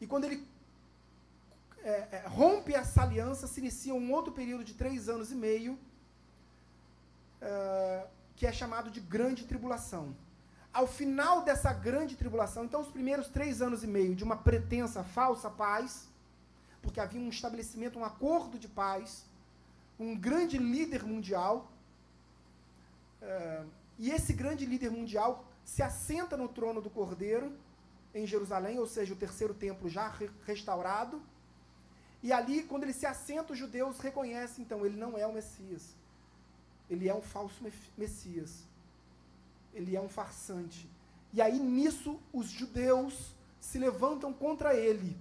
[0.00, 0.46] e quando ele
[1.84, 5.78] é, é, rompe essa aliança, se inicia um outro período de três anos e meio,
[8.36, 10.16] que é chamado de grande tribulação.
[10.72, 15.04] Ao final dessa grande tribulação, então os primeiros três anos e meio de uma pretensa
[15.04, 16.08] falsa paz,
[16.80, 19.24] porque havia um estabelecimento, um acordo de paz,
[19.98, 21.70] um grande líder mundial,
[23.20, 23.66] uh,
[23.98, 27.52] e esse grande líder mundial se assenta no trono do Cordeiro
[28.14, 31.22] em Jerusalém, ou seja, o terceiro templo já re restaurado.
[32.22, 36.01] E ali, quando ele se assenta, os judeus reconhecem, então, ele não é o Messias
[36.92, 37.64] ele é um falso
[37.96, 38.64] Messias.
[39.72, 40.86] Ele é um farsante.
[41.32, 45.16] E aí nisso os judeus se levantam contra ele,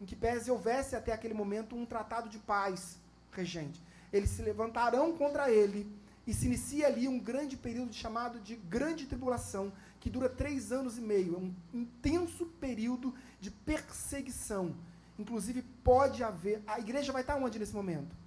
[0.00, 2.98] em que pese houvesse até aquele momento um tratado de paz
[3.32, 3.82] regente.
[4.12, 5.90] Eles se levantarão contra ele
[6.24, 10.98] e se inicia ali um grande período chamado de grande tribulação, que dura três anos
[10.98, 11.34] e meio.
[11.34, 14.72] É um intenso período de perseguição.
[15.18, 16.62] Inclusive, pode haver.
[16.64, 18.21] A igreja vai estar onde nesse momento?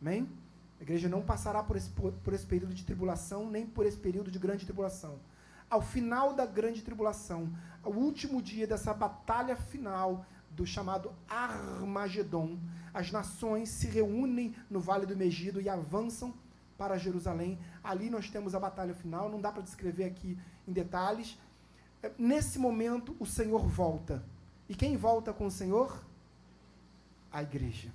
[0.00, 0.28] Amém?
[0.78, 3.96] A igreja não passará por esse, por, por esse período de tribulação, nem por esse
[3.96, 5.18] período de grande tribulação.
[5.68, 7.52] Ao final da grande tribulação,
[7.82, 12.58] ao último dia dessa batalha final do chamado Armagedon,
[12.94, 16.32] as nações se reúnem no Vale do Megido e avançam
[16.78, 17.58] para Jerusalém.
[17.82, 21.36] Ali nós temos a batalha final, não dá para descrever aqui em detalhes.
[22.16, 24.24] Nesse momento, o Senhor volta.
[24.68, 26.02] E quem volta com o Senhor?
[27.32, 27.92] A igreja.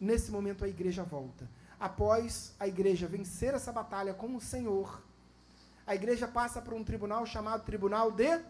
[0.00, 1.48] Nesse momento a igreja volta.
[1.78, 5.02] Após a igreja vencer essa batalha com o Senhor,
[5.86, 8.40] a igreja passa por um tribunal chamado Tribunal de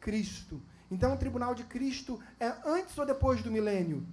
[0.00, 0.60] Cristo.
[0.90, 4.06] Então o tribunal de Cristo é antes ou depois do milênio?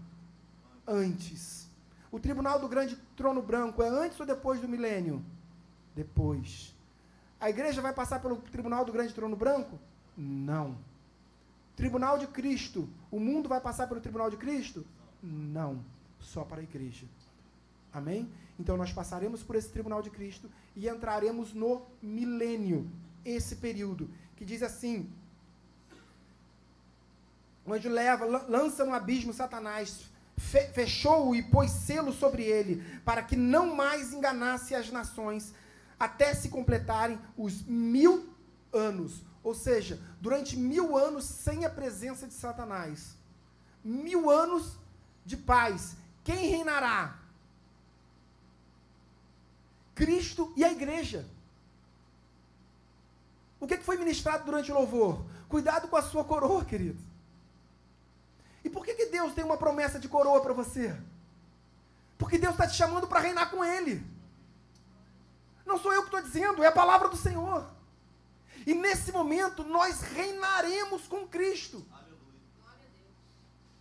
[0.88, 1.68] Antes.
[2.12, 5.24] O tribunal do grande trono branco é antes ou depois do milênio?
[5.96, 6.76] Depois.
[7.40, 9.80] A igreja vai passar pelo tribunal do grande trono branco?
[10.16, 10.78] Não.
[11.76, 12.88] Tribunal de Cristo.
[13.12, 14.86] O mundo vai passar pelo tribunal de Cristo?
[15.22, 15.84] Não,
[16.20, 17.06] só para a igreja.
[17.94, 18.30] Amém?
[18.60, 22.90] Então nós passaremos por esse tribunal de Cristo e entraremos no milênio,
[23.24, 25.10] esse período, que diz assim:
[27.66, 30.06] o anjo leva, lança no abismo Satanás,
[30.74, 35.54] fechou-o e pôs selo sobre ele, para que não mais enganasse as nações,
[36.00, 38.30] até se completarem os mil
[38.72, 39.22] anos.
[39.44, 43.18] Ou seja, durante mil anos sem a presença de Satanás.
[43.84, 44.78] Mil anos
[45.28, 45.96] de paz.
[46.24, 47.20] Quem reinará?
[49.94, 51.28] Cristo e a igreja.
[53.60, 55.26] O que foi ministrado durante o louvor?
[55.50, 57.02] Cuidado com a sua coroa, querido.
[58.64, 60.96] E por que, que Deus tem uma promessa de coroa para você?
[62.18, 64.06] Porque Deus está te chamando para reinar com Ele.
[65.66, 67.70] Não sou eu que estou dizendo, é a palavra do Senhor.
[68.66, 71.86] E nesse momento nós reinaremos com Cristo.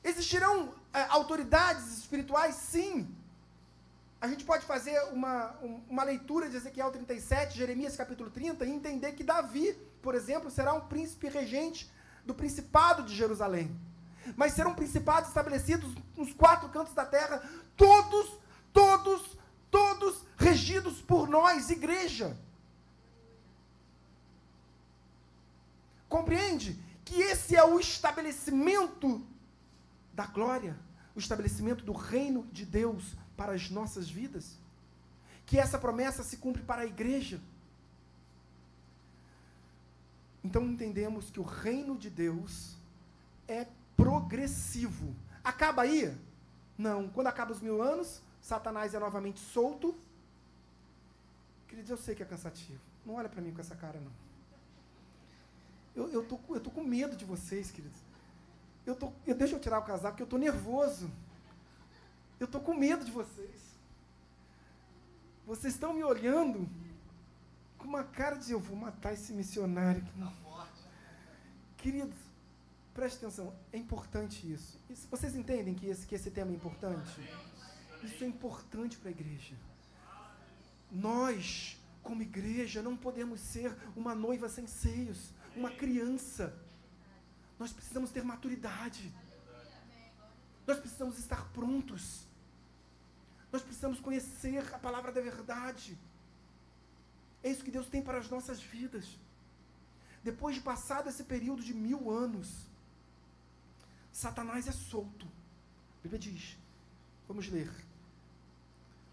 [0.02, 2.55] Existirão é, autoridades espirituais?
[2.55, 3.09] Sim.
[4.20, 5.55] a gente pode fazer uma,
[5.89, 10.73] uma leitura de Ezequiel 37, Jeremias capítulo 30 e entender que Davi, por exemplo, será
[10.73, 11.90] um príncipe regente
[12.24, 13.74] do principado de Jerusalém.
[14.36, 17.43] Mas serão principados estabelecidos nos quatro cantos da terra,
[17.77, 18.39] todos,
[18.73, 19.39] todos,
[19.70, 22.36] todos regidos por nós, igreja.
[26.09, 29.24] Compreende que esse é o estabelecimento
[30.12, 30.77] da glória,
[31.16, 34.59] o estabelecimento do reino de Deus para as nossas vidas?
[35.47, 37.40] Que essa promessa se cumpre para a igreja.
[40.44, 42.76] Então entendemos que o reino de Deus
[43.48, 43.66] é
[43.97, 45.14] progressivo.
[45.43, 46.14] Acaba aí?
[46.76, 47.09] Não.
[47.09, 49.97] Quando acaba os mil anos, Satanás é novamente solto.
[51.66, 52.80] Queridos, eu sei que é cansativo.
[53.05, 54.12] Não olha para mim com essa cara, não.
[55.97, 58.05] Eu, eu, tô, eu tô com medo de vocês, queridos.
[58.86, 61.10] Eu tô, eu, deixa eu tirar o casaco, porque eu tô nervoso.
[62.38, 63.60] Eu estou com medo de vocês.
[65.44, 66.68] Vocês estão me olhando
[67.78, 70.04] com uma cara de eu vou matar esse missionário.
[70.04, 70.32] Que não.
[71.76, 72.18] Queridos,
[72.94, 74.78] preste atenção, é importante isso.
[74.88, 75.06] isso.
[75.08, 77.20] Vocês entendem que esse, que esse tema é importante?
[78.02, 79.54] Isso é importante para a igreja.
[80.90, 86.54] Nós, como igreja, não podemos ser uma noiva sem seios, uma criança.
[87.58, 89.12] Nós precisamos ter maturidade.
[90.66, 92.26] Nós precisamos estar prontos.
[93.52, 95.96] Nós precisamos conhecer a palavra da verdade.
[97.42, 99.18] É isso que Deus tem para as nossas vidas.
[100.22, 102.66] Depois de passado esse período de mil anos,
[104.12, 105.26] Satanás é solto.
[105.98, 106.56] A Bíblia diz.
[107.28, 107.85] Vamos ler.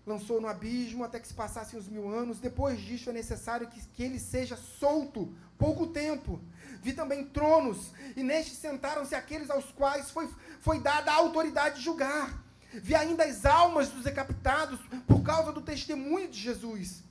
[0.05, 2.39] Lançou no abismo até que se passassem os mil anos.
[2.39, 6.41] Depois disso é necessário que, que ele seja solto pouco tempo.
[6.81, 11.81] Vi também tronos, e nestes sentaram-se aqueles aos quais foi, foi dada a autoridade de
[11.81, 12.43] julgar.
[12.73, 17.03] Vi ainda as almas dos decapitados por causa do testemunho de Jesus,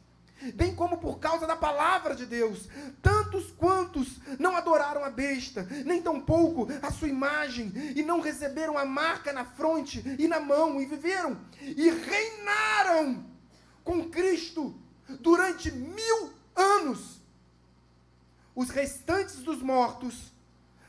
[0.55, 2.69] bem como por causa da palavra de Deus.
[3.01, 8.85] Tantos quantos não adoraram a besta, nem tampouco a sua imagem, e não receberam a
[8.85, 13.25] marca na fronte e na mão, e viveram e reinaram
[13.85, 14.75] com Cristo
[15.21, 17.21] durante mil anos.
[18.55, 20.33] Os restantes dos mortos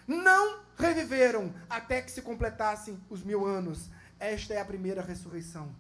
[0.07, 3.89] não reviveram até que se completassem os mil anos.
[4.19, 5.73] Esta é a primeira ressurreição.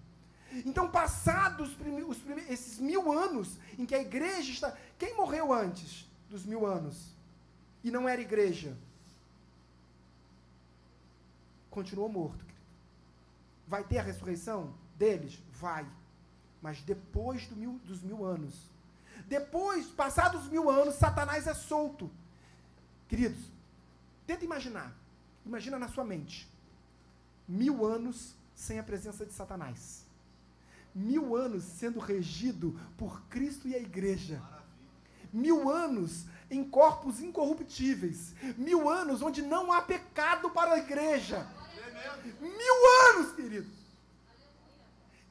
[0.65, 1.75] Então, passados
[2.07, 4.77] os esses mil anos em que a igreja está.
[4.99, 7.13] Quem morreu antes dos mil anos
[7.83, 8.77] e não era igreja?
[11.69, 12.45] Continuou morto.
[13.67, 15.39] Vai ter a ressurreição deles?
[15.53, 15.85] Vai.
[16.61, 18.53] Mas depois do mil, dos mil anos.
[19.25, 22.11] Depois, passados os mil anos, Satanás é solto.
[23.07, 23.39] Queridos,
[24.27, 24.93] tenta imaginar.
[25.45, 26.47] Imagina na sua mente
[27.47, 30.02] mil anos sem a presença de Satanás.
[30.93, 34.41] Mil anos sendo regido por Cristo e a igreja.
[35.31, 38.35] Mil anos em corpos incorruptíveis.
[38.57, 41.47] Mil anos onde não há pecado para a igreja.
[42.39, 43.69] Mil anos, querido.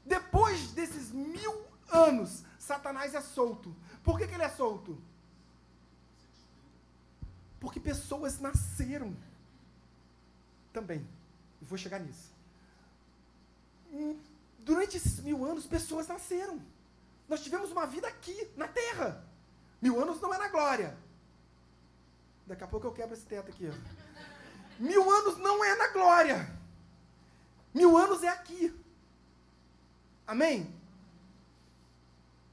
[0.04, 3.74] Depois desses mil anos, Satanás é solto.
[4.02, 5.00] Por que, que ele é solto?
[7.60, 9.16] Porque pessoas nasceram
[10.72, 11.06] também.
[11.60, 12.32] E vou chegar nisso.
[14.62, 16.60] Durante esses mil anos, pessoas nasceram.
[17.28, 19.24] Nós tivemos uma vida aqui, na terra.
[19.80, 20.96] Mil anos não é na glória.
[22.46, 23.70] Daqui a pouco eu quebro esse teto aqui.
[24.78, 26.50] Mil anos não é na glória.
[27.74, 28.72] Mil anos é aqui.
[30.26, 30.72] Amém?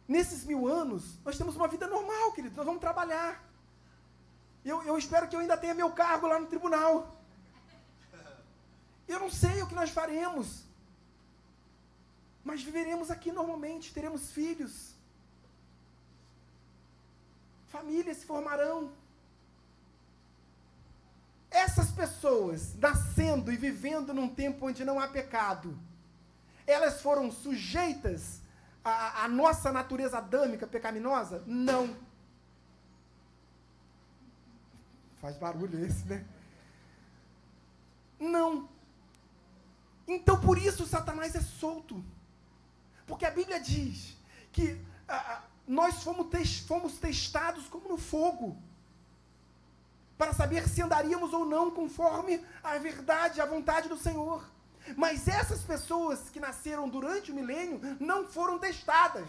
[0.07, 2.55] Nesses mil anos, nós temos uma vida normal, querido.
[2.55, 3.43] Nós vamos trabalhar.
[4.65, 7.15] Eu, eu espero que eu ainda tenha meu cargo lá no tribunal.
[9.07, 10.68] Eu não sei o que nós faremos.
[12.49, 14.95] Mas viveremos aqui normalmente, teremos filhos.
[17.67, 18.91] Famílias se formarão.
[21.51, 25.77] Essas pessoas, nascendo e vivendo num tempo onde não há pecado,
[26.65, 28.41] elas foram sujeitas
[28.83, 31.43] à, à nossa natureza adâmica pecaminosa?
[31.45, 31.95] Não.
[35.21, 36.25] Faz barulho esse, né?
[38.19, 38.67] Não.
[40.07, 42.03] Então por isso Satanás é solto.
[43.09, 44.15] Porque a Bíblia diz
[44.51, 48.55] que ah, nós fomos, fomos testados como no fogo.
[50.15, 54.47] Para saber se andaríamos ou não conforme a verdade, a vontade do Senhor.
[54.95, 59.27] Mas essas pessoas que nasceram durante o milênio não foram testadas.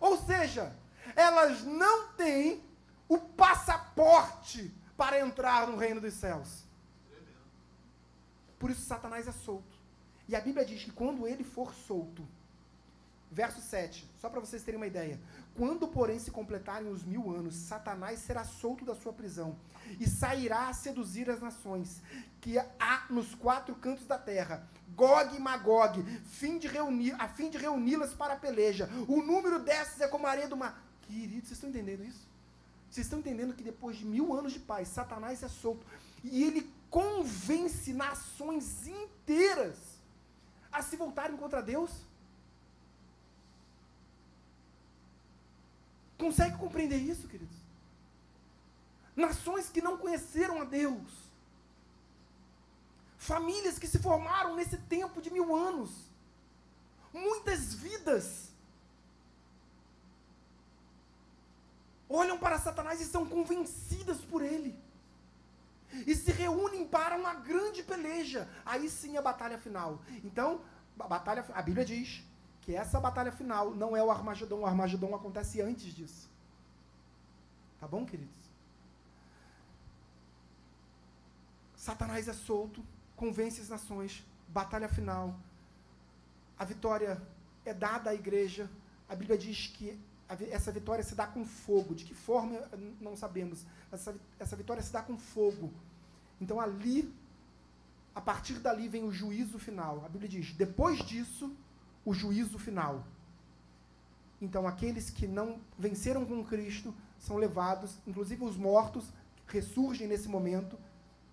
[0.00, 0.74] Ou seja,
[1.14, 2.64] elas não têm
[3.08, 6.64] o passaporte para entrar no reino dos céus.
[8.58, 9.78] Por isso Satanás é solto.
[10.28, 12.26] E a Bíblia diz que quando ele for solto,
[13.32, 15.20] Verso 7, só para vocês terem uma ideia.
[15.54, 19.56] Quando, porém, se completarem os mil anos, Satanás será solto da sua prisão
[20.00, 22.02] e sairá a seduzir as nações
[22.40, 27.50] que há nos quatro cantos da terra, Gog e Magog, fim de reunir, a fim
[27.50, 28.88] de reuni-las para a peleja.
[29.06, 30.82] O número dessas é como a areia do mar.
[31.02, 32.28] Queridos, vocês estão entendendo isso?
[32.90, 35.86] Vocês estão entendendo que depois de mil anos de paz, Satanás é solto
[36.24, 39.76] e ele convence nações inteiras
[40.72, 42.09] a se voltarem contra Deus?
[46.20, 47.56] Consegue compreender isso, queridos?
[49.16, 51.10] Nações que não conheceram a Deus.
[53.16, 55.90] Famílias que se formaram nesse tempo de mil anos.
[57.12, 58.50] Muitas vidas.
[62.06, 64.78] Olham para Satanás e são convencidas por ele.
[66.06, 68.46] E se reúnem para uma grande peleja.
[68.64, 70.02] Aí sim a batalha final.
[70.22, 70.60] Então,
[70.98, 72.22] a batalha, a Bíblia diz
[72.70, 76.30] que essa batalha final não é o Armagedon, o Armagedon acontece antes disso.
[77.80, 78.42] Tá bom, queridos?
[81.74, 82.84] Satanás é solto,
[83.16, 85.34] convence as nações, batalha final.
[86.56, 87.20] A vitória
[87.64, 88.70] é dada à igreja.
[89.08, 89.98] A Bíblia diz que
[90.52, 91.92] essa vitória se dá com fogo.
[91.92, 92.56] De que forma
[93.00, 93.66] não sabemos.
[93.90, 95.72] Essa, essa vitória se dá com fogo.
[96.40, 97.12] Então ali,
[98.14, 100.04] a partir dali vem o juízo final.
[100.04, 101.52] A Bíblia diz: depois disso,
[102.04, 103.04] o juízo final.
[104.40, 109.12] Então, aqueles que não venceram com Cristo são levados, inclusive os mortos,
[109.46, 110.78] ressurgem nesse momento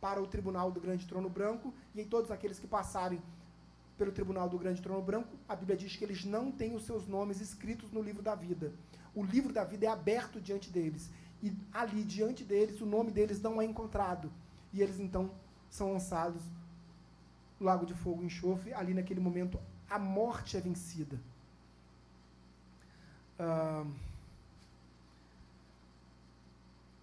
[0.01, 3.21] para o tribunal do grande trono branco, e em todos aqueles que passarem
[3.97, 7.07] pelo tribunal do grande trono branco, a Bíblia diz que eles não têm os seus
[7.07, 8.73] nomes escritos no livro da vida.
[9.15, 11.09] O livro da vida é aberto diante deles,
[11.41, 14.31] e ali diante deles o nome deles não é encontrado,
[14.73, 15.31] e eles então
[15.69, 16.41] são lançados
[17.59, 21.19] no lago de fogo enxofre, ali naquele momento a morte é vencida.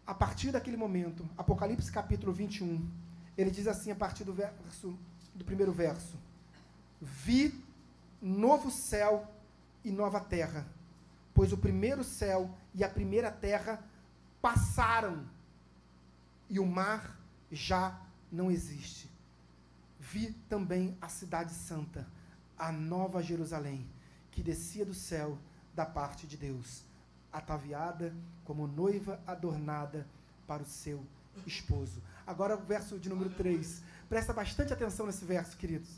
[0.07, 2.87] A partir daquele momento, Apocalipse capítulo 21,
[3.37, 4.99] ele diz assim a partir do verso
[5.35, 6.17] do primeiro verso:
[7.01, 7.63] Vi
[8.21, 9.31] novo céu
[9.85, 10.67] e nova terra,
[11.35, 13.83] pois o primeiro céu e a primeira terra
[14.41, 15.25] passaram
[16.49, 17.19] e o mar
[17.51, 17.99] já
[18.31, 19.11] não existe.
[19.99, 22.07] Vi também a cidade santa,
[22.59, 23.87] a nova Jerusalém,
[24.31, 25.39] que descia do céu
[25.75, 26.83] da parte de Deus,
[27.33, 28.15] ataviada
[28.45, 30.07] como noiva adornada
[30.47, 31.05] para o seu
[31.47, 32.03] esposo.
[32.27, 33.83] Agora o verso de número 3.
[34.09, 35.89] Presta bastante atenção nesse verso, queridos.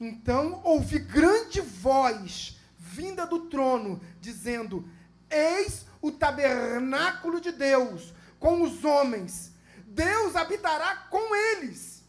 [0.00, 4.88] Então ouvi grande voz vinda do trono, dizendo:
[5.30, 9.52] Eis o tabernáculo de Deus com os homens.
[9.86, 12.02] Deus habitará com eles.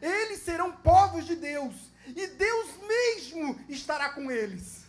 [0.00, 1.74] Eles serão povos de Deus
[2.16, 4.84] e Deus mesmo estará com eles.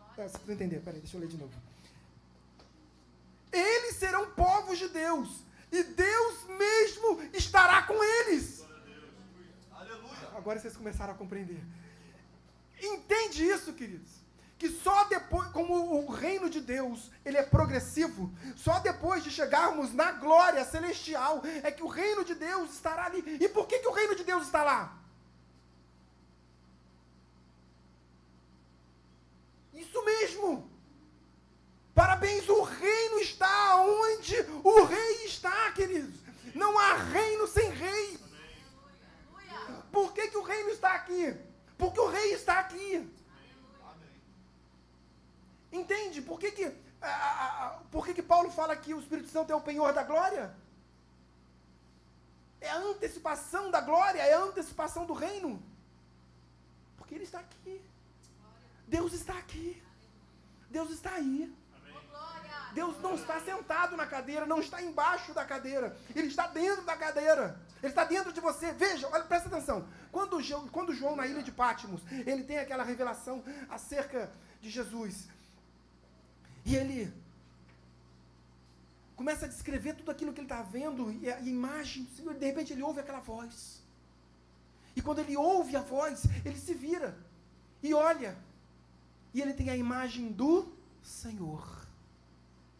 [0.00, 1.52] Ah, você precisa entender, peraí, deixa eu ler de novo.
[3.52, 8.64] Eles serão povos de Deus, e Deus mesmo estará com eles.
[10.34, 11.62] Agora vocês começaram a compreender.
[12.80, 14.19] Entende isso, queridos?
[14.60, 19.94] Que só depois, como o reino de Deus, ele é progressivo, só depois de chegarmos
[19.94, 23.38] na glória celestial é que o reino de Deus estará ali.
[23.40, 24.98] E por que, que o reino de Deus está lá?
[29.72, 30.70] Isso mesmo.
[31.94, 36.20] Parabéns, o reino está onde o rei está, queridos.
[36.54, 38.20] Não há reino sem rei.
[39.90, 41.34] Por que, que o reino está aqui?
[41.78, 43.10] Porque o rei está aqui.
[45.72, 46.20] Entende?
[46.20, 49.56] Por que, que, a, a, por que, que Paulo fala que o Espírito Santo é
[49.56, 50.54] o penhor da glória?
[52.60, 55.62] É a antecipação da glória, é a antecipação do reino.
[56.96, 57.80] Porque ele está aqui.
[58.86, 59.82] Deus está aqui.
[60.68, 61.52] Deus está aí.
[62.72, 65.96] Deus não está sentado na cadeira, não está embaixo da cadeira.
[66.14, 67.60] Ele está dentro da cadeira.
[67.82, 68.72] Ele está dentro de você.
[68.72, 69.88] Veja, olha, presta atenção.
[70.12, 70.38] Quando,
[70.70, 74.30] quando João, na ilha de Pátimos, ele tem aquela revelação acerca
[74.60, 75.28] de Jesus.
[76.70, 77.12] E ele
[79.16, 82.46] começa a descrever tudo aquilo que ele está vendo, e a imagem do Senhor, de
[82.46, 83.82] repente ele ouve aquela voz.
[84.94, 87.18] E quando ele ouve a voz, ele se vira
[87.82, 88.38] e olha.
[89.34, 90.72] E ele tem a imagem do
[91.02, 91.86] Senhor,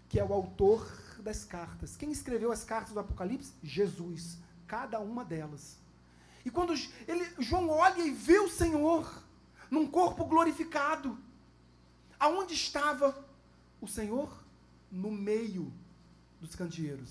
[0.09, 0.87] que é o autor
[1.19, 1.97] das cartas.
[1.97, 3.53] Quem escreveu as cartas do Apocalipse?
[3.61, 4.39] Jesus.
[4.69, 5.77] Cada uma delas.
[6.45, 6.75] E quando
[7.09, 9.25] ele, João olha e vê o Senhor
[9.69, 11.19] num corpo glorificado,
[12.21, 13.29] aonde estava
[13.81, 14.32] o Senhor
[14.90, 15.73] no meio
[16.40, 17.11] dos candeeiros,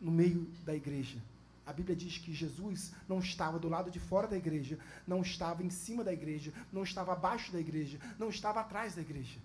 [0.00, 1.18] no meio da igreja.
[1.66, 5.62] A Bíblia diz que Jesus não estava do lado de fora da igreja, não estava
[5.62, 9.38] em cima da igreja, não estava abaixo da igreja, não estava atrás da igreja.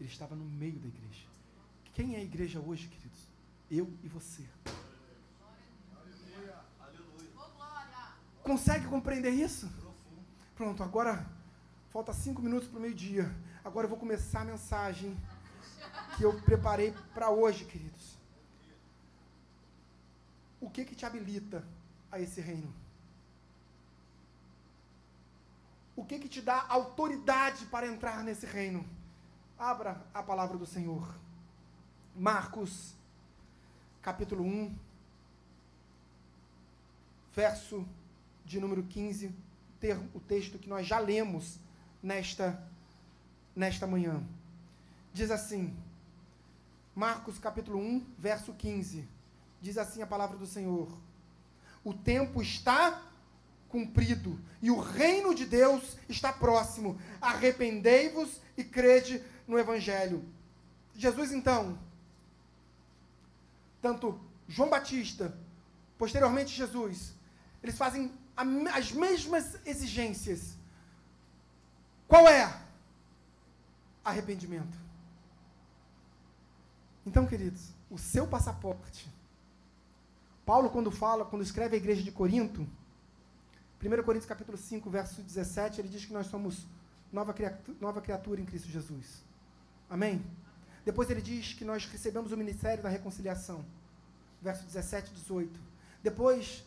[0.00, 1.26] Ele estava no meio da igreja.
[1.94, 3.20] Quem é a igreja hoje, queridos?
[3.70, 4.42] Eu e você.
[8.42, 9.70] Consegue compreender isso?
[10.56, 11.24] Pronto, agora
[11.90, 13.32] falta cinco minutos para o meio-dia.
[13.68, 15.14] Agora eu vou começar a mensagem
[16.16, 18.16] que eu preparei para hoje, queridos.
[20.58, 21.62] O que que te habilita
[22.10, 22.72] a esse reino?
[25.94, 28.88] O que que te dá autoridade para entrar nesse reino?
[29.58, 31.14] Abra a palavra do Senhor.
[32.16, 32.94] Marcos,
[34.00, 34.74] capítulo 1,
[37.34, 37.86] verso
[38.46, 39.30] de número 15,
[40.14, 41.60] o texto que nós já lemos
[42.02, 42.66] nesta,
[43.58, 44.22] nesta manhã.
[45.12, 45.76] Diz assim,
[46.94, 49.06] Marcos capítulo 1, verso 15.
[49.60, 50.88] Diz assim a palavra do Senhor:
[51.82, 53.02] O tempo está
[53.68, 57.00] cumprido e o reino de Deus está próximo.
[57.20, 60.24] Arrependei-vos e crede no evangelho.
[60.94, 61.76] Jesus então,
[63.82, 65.36] tanto João Batista,
[65.98, 67.12] posteriormente Jesus,
[67.60, 68.12] eles fazem
[68.72, 70.56] as mesmas exigências.
[72.06, 72.67] Qual é?
[74.08, 74.78] Arrependimento.
[77.06, 79.08] Então, queridos, o seu passaporte.
[80.44, 82.66] Paulo, quando fala, quando escreve a igreja de Corinto,
[83.82, 86.66] 1 Coríntios capítulo 5, verso 17, ele diz que nós somos
[87.12, 89.22] nova criatura, nova criatura em Cristo Jesus.
[89.88, 90.24] Amém?
[90.84, 93.64] Depois ele diz que nós recebemos o ministério da reconciliação.
[94.40, 95.60] Verso 17 e 18.
[96.02, 96.64] Depois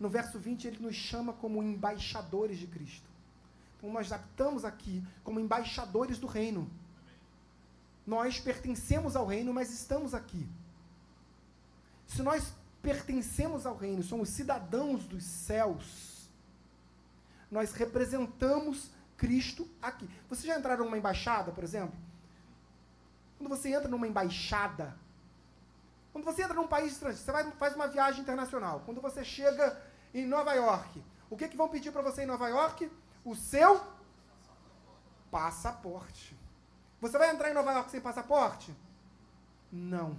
[0.00, 3.07] no verso 20, ele nos chama como embaixadores de Cristo.
[3.78, 6.68] Então, nós estamos aqui como embaixadores do reino.
[8.06, 10.46] Nós pertencemos ao reino, mas estamos aqui.
[12.06, 12.52] Se nós
[12.82, 16.28] pertencemos ao reino, somos cidadãos dos céus,
[17.50, 20.08] nós representamos Cristo aqui.
[20.28, 21.96] Vocês já entraram numa embaixada, por exemplo?
[23.36, 24.96] Quando você entra numa embaixada,
[26.12, 28.82] quando você entra num país estrangeiro, você vai, faz uma viagem internacional.
[28.84, 29.80] Quando você chega
[30.12, 32.90] em Nova York, o que, que vão pedir para você em Nova York?
[33.28, 33.82] O seu
[35.30, 36.34] passaporte.
[36.98, 38.74] Você vai entrar em Nova York sem passaporte?
[39.70, 40.18] Não.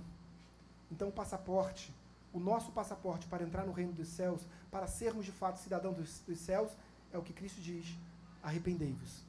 [0.91, 1.91] Então, o passaporte,
[2.31, 6.19] o nosso passaporte para entrar no reino dos céus, para sermos de fato cidadãos dos,
[6.19, 6.71] dos céus,
[7.11, 7.97] é o que Cristo diz:
[8.43, 9.23] arrependei-vos.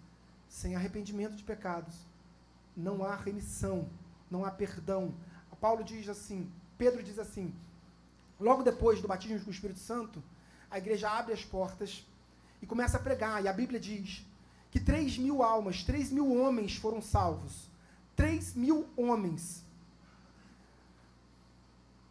[0.47, 1.95] Sem arrependimento de pecados,
[2.77, 3.89] não há remissão,
[4.31, 5.15] não há perdão.
[5.59, 7.55] Paulo diz assim: Pedro diz assim,
[8.39, 10.23] logo depois do batismo com o Espírito Santo,
[10.71, 12.07] a igreja abre as portas
[12.63, 13.43] e começa a pregar.
[13.45, 14.25] E a Bíblia diz
[14.71, 17.69] que 3 mil almas, 3 mil homens foram salvos.
[18.17, 19.65] 3 mil homens.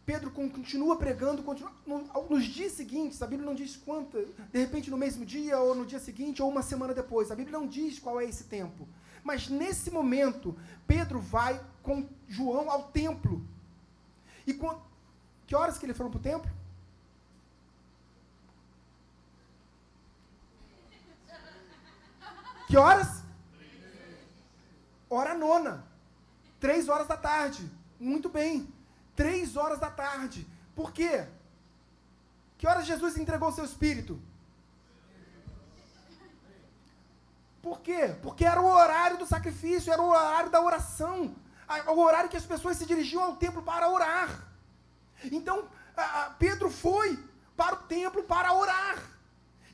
[0.04, 1.70] Pedro continua pregando, continua,
[2.28, 4.18] nos dias seguintes, a Bíblia não diz quanto,
[4.52, 7.30] de repente no mesmo dia, ou no dia seguinte, ou uma semana depois.
[7.30, 8.88] A Bíblia não diz qual é esse tempo.
[9.22, 13.46] Mas nesse momento, Pedro vai com João ao templo.
[14.44, 14.76] E com,
[15.46, 16.50] que horas que eles foram para o templo?
[22.70, 23.08] Que horas?
[25.08, 25.84] Hora nona.
[26.60, 27.68] Três horas da tarde.
[27.98, 28.72] Muito bem.
[29.16, 30.46] Três horas da tarde.
[30.76, 31.26] Por quê?
[32.56, 34.20] Que horas Jesus entregou o seu espírito?
[37.60, 38.14] Por quê?
[38.22, 41.34] Porque era o horário do sacrifício, era o horário da oração,
[41.88, 44.30] o horário que as pessoas se dirigiam ao templo para orar.
[45.24, 45.68] Então,
[46.38, 47.18] Pedro foi
[47.56, 48.96] para o templo para orar.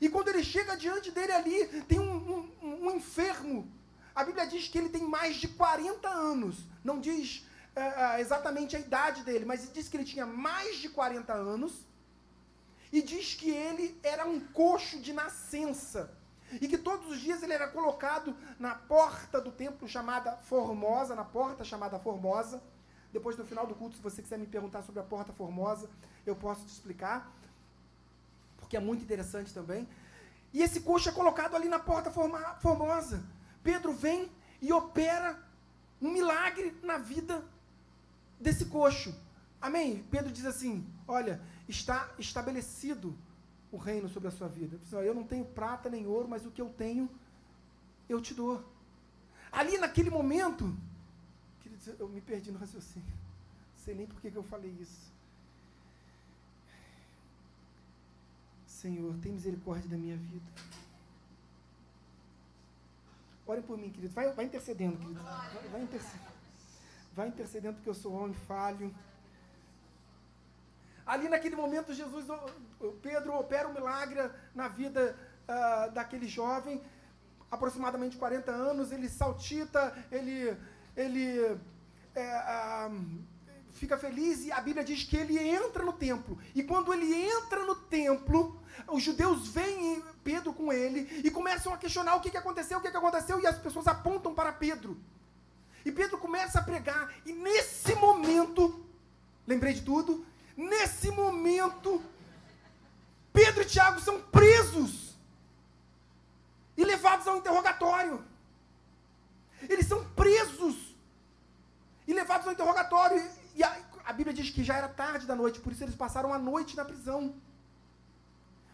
[0.01, 2.36] E quando ele chega diante dele ali, tem um,
[2.87, 3.71] um, enfermo.
[4.15, 6.57] A Bíblia diz que ele tem mais de 40 anos.
[6.83, 7.45] Não diz
[7.75, 11.85] uh, exatamente a idade dele, mas diz que ele tinha mais de 40 anos.
[12.91, 16.11] E diz que ele era um coxo de nascença.
[16.61, 21.25] E que todos os dias ele era colocado na porta do templo chamada Formosa, na
[21.25, 22.63] porta chamada Formosa.
[23.11, 25.89] Depois, no final do culto, se você quiser me perguntar sobre a porta Formosa,
[26.25, 27.31] eu posso te explicar
[28.67, 29.87] porque é muito interessante também.
[30.53, 33.23] E esse coxo é colocado ali na porta formosa.
[33.63, 35.37] Pedro vem e opera
[36.01, 37.43] um milagre na vida
[38.39, 39.13] desse coxo.
[39.61, 40.03] Amém?
[40.09, 43.15] Pedro diz assim: Olha, está estabelecido
[43.71, 44.79] o reino sobre a sua vida.
[45.03, 47.09] Eu não tenho prata nem ouro, mas o que eu tenho,
[48.07, 48.63] eu te dou.
[49.51, 50.75] Ali naquele momento,
[51.99, 53.07] eu me perdi no raciocínio.
[53.07, 55.11] Não sei nem por que eu falei isso.
[58.81, 60.45] Senhor, tem misericórdia da minha vida.
[63.47, 64.13] Orem por mim, querido.
[64.13, 65.19] Vai, vai intercedendo, querido.
[65.23, 66.31] Vai, vai intercedendo.
[67.15, 68.93] Vai intercedendo porque eu sou homem falho.
[71.07, 72.25] Ali naquele momento, Jesus,
[73.01, 75.17] Pedro opera um milagre na vida
[75.47, 76.79] uh, daquele jovem,
[77.49, 80.55] aproximadamente 40 anos, ele saltita, ele,
[80.95, 81.57] ele
[82.13, 83.23] é, uh,
[83.77, 86.37] fica feliz e a Bíblia diz que ele entra no templo.
[86.53, 91.77] E quando ele entra no templo, os judeus veem Pedro com ele e começam a
[91.77, 94.97] questionar o que, que aconteceu, o que, que aconteceu, e as pessoas apontam para Pedro.
[95.85, 98.85] E Pedro começa a pregar, e nesse momento,
[99.45, 100.25] lembrei de tudo,
[100.55, 102.03] nesse momento,
[103.31, 105.15] Pedro e Tiago são presos
[106.75, 108.23] e levados ao interrogatório.
[109.69, 110.75] Eles são presos
[112.07, 113.23] e levados ao interrogatório.
[113.57, 113.75] E a,
[114.05, 116.77] a Bíblia diz que já era tarde da noite, por isso eles passaram a noite
[116.77, 117.33] na prisão.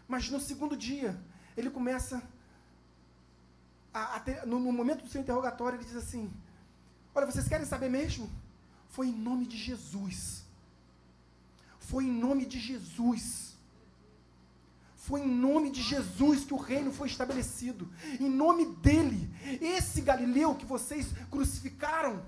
[0.06, 1.18] Mas no segundo dia,
[1.56, 2.22] ele começa
[3.92, 6.30] a, a ter, no, no, momento do seu interrogatório, ele diz assim:
[7.14, 8.30] Olha, vocês querem saber mesmo?
[8.90, 10.44] Foi em nome de Jesus.
[11.78, 13.56] Foi em nome de Jesus.
[14.96, 17.90] Foi em nome de Jesus que o reino foi estabelecido.
[18.20, 19.30] Em nome dele.
[19.62, 22.22] Esse Galileu que vocês crucificaram,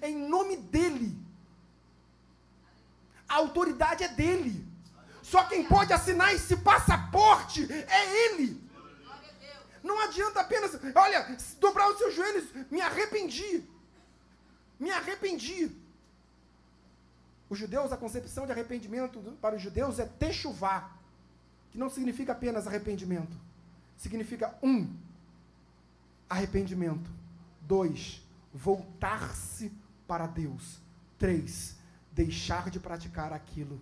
[0.00, 1.25] é em nome dele.
[3.28, 4.66] A autoridade é dele.
[5.22, 8.64] Só quem pode assinar esse passaporte é Ele.
[9.82, 13.64] Não adianta apenas, olha, dobrar os seus joelhos, me arrependi.
[14.78, 15.70] Me arrependi.
[17.48, 20.90] Os judeus, a concepção de arrependimento para os judeus é techuvá,
[21.70, 23.36] que não significa apenas arrependimento.
[23.96, 24.92] Significa um,
[26.28, 27.08] arrependimento.
[27.60, 28.20] Dois,
[28.52, 29.72] voltar-se
[30.06, 30.80] para Deus.
[31.16, 31.75] Três,
[32.16, 33.78] deixar de praticar aquilo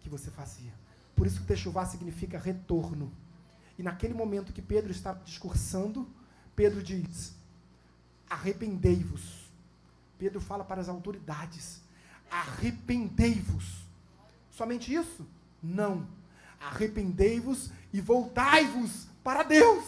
[0.00, 0.72] que você fazia.
[1.14, 3.12] Por isso que techuvá significa retorno.
[3.78, 6.08] E naquele momento que Pedro está discursando,
[6.56, 7.34] Pedro diz:
[8.28, 9.50] arrependei-vos.
[10.18, 11.82] Pedro fala para as autoridades:
[12.30, 13.84] arrependei-vos.
[14.50, 15.26] Somente isso?
[15.62, 16.08] Não.
[16.58, 19.84] Arrependei-vos e voltai-vos para Deus.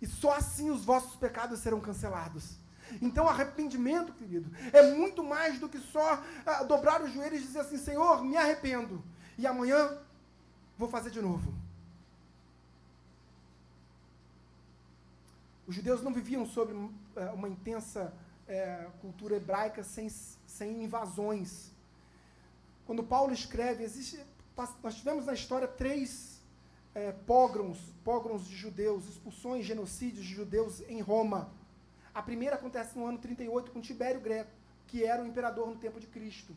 [0.00, 2.56] E só assim os vossos pecados serão cancelados.
[3.02, 7.60] Então, arrependimento, querido, é muito mais do que só ah, dobrar os joelhos e dizer
[7.60, 9.02] assim: Senhor, me arrependo.
[9.36, 9.98] E amanhã
[10.76, 11.52] vou fazer de novo.
[15.66, 16.72] Os judeus não viviam sob
[17.14, 18.14] é, uma intensa
[18.46, 21.70] é, cultura hebraica sem, sem invasões.
[22.86, 24.18] Quando Paulo escreve, existe,
[24.82, 26.40] nós tivemos na história três
[26.94, 31.50] é, pogroms, pogroms de judeus, expulsões, genocídios de judeus em Roma.
[32.14, 34.50] A primeira acontece no ano 38 com Tibério Greco,
[34.86, 36.56] que era o imperador no tempo de Cristo.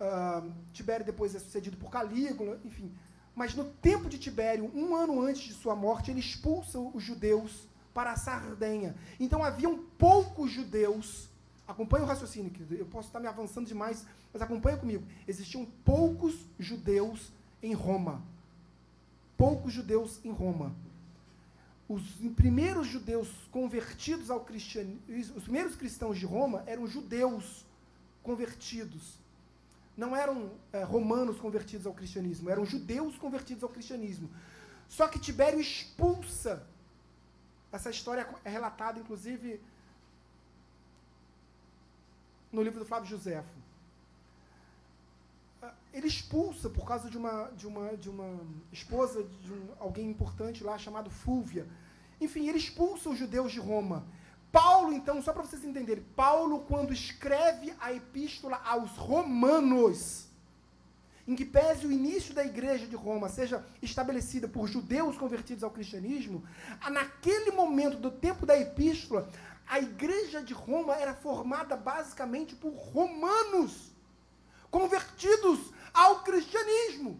[0.00, 2.92] Uh, Tibério depois é sucedido por Calígula, enfim.
[3.34, 7.68] Mas no tempo de Tibério, um ano antes de sua morte, ele expulsa os judeus
[7.92, 8.94] para a Sardenha.
[9.20, 11.28] Então haviam poucos judeus.
[11.68, 12.74] Acompanhe o raciocínio, querido.
[12.74, 15.04] Eu posso estar me avançando demais, mas acompanhe comigo.
[15.26, 17.32] Existiam poucos judeus
[17.62, 18.22] em Roma.
[19.36, 20.74] Poucos judeus em Roma
[21.88, 22.02] os
[22.34, 27.64] primeiros judeus convertidos ao cristianismo, os primeiros cristãos de Roma eram judeus
[28.22, 29.18] convertidos.
[29.96, 34.28] Não eram é, romanos convertidos ao cristianismo, eram judeus convertidos ao cristianismo.
[34.88, 36.66] Só que Tibério expulsa.
[37.72, 39.60] Essa história é relatada, inclusive,
[42.52, 43.55] no livro do Flávio Josefo.
[45.92, 48.40] Ele expulsa por causa de uma, de uma, de uma
[48.72, 51.66] esposa de um, alguém importante lá chamado Fúvia.
[52.20, 54.06] Enfim, ele expulsa os judeus de Roma.
[54.52, 60.28] Paulo, então, só para vocês entenderem, Paulo, quando escreve a epístola aos romanos,
[61.26, 65.70] em que pese o início da igreja de Roma seja estabelecida por judeus convertidos ao
[65.70, 66.44] cristianismo,
[66.90, 69.28] naquele momento do tempo da epístola,
[69.66, 73.95] a igreja de Roma era formada basicamente por romanos
[74.76, 77.18] convertidos ao cristianismo.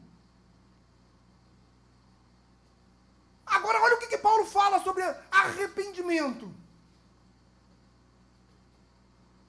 [3.46, 6.52] Agora, olha o que, que Paulo fala sobre arrependimento.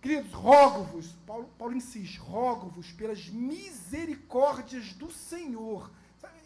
[0.02, 5.92] Queridos, rogo-vos, Paulo, Paulo insiste, rogo-vos pelas misericórdias do Senhor.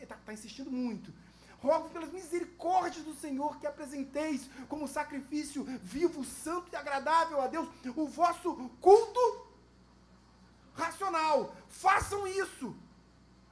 [0.02, 1.14] Está tá insistindo muito.
[1.60, 7.70] Rogo pelas misericórdias do Senhor que apresenteis como sacrifício vivo, santo e agradável a Deus
[7.96, 9.41] o vosso culto
[11.12, 11.56] racional.
[11.68, 12.76] Façam isso.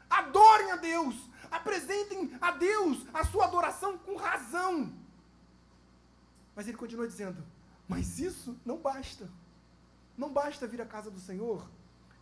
[0.10, 1.15] Adorem a Deus.
[1.52, 4.94] Apresentem a Deus a sua adoração com razão.
[6.56, 7.44] Mas ele continua dizendo:
[7.88, 9.30] Mas isso não basta.
[10.18, 11.68] Não basta vir à casa do Senhor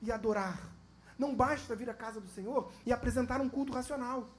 [0.01, 0.59] e adorar.
[1.18, 4.30] Não basta vir à casa do Senhor e apresentar um culto racional.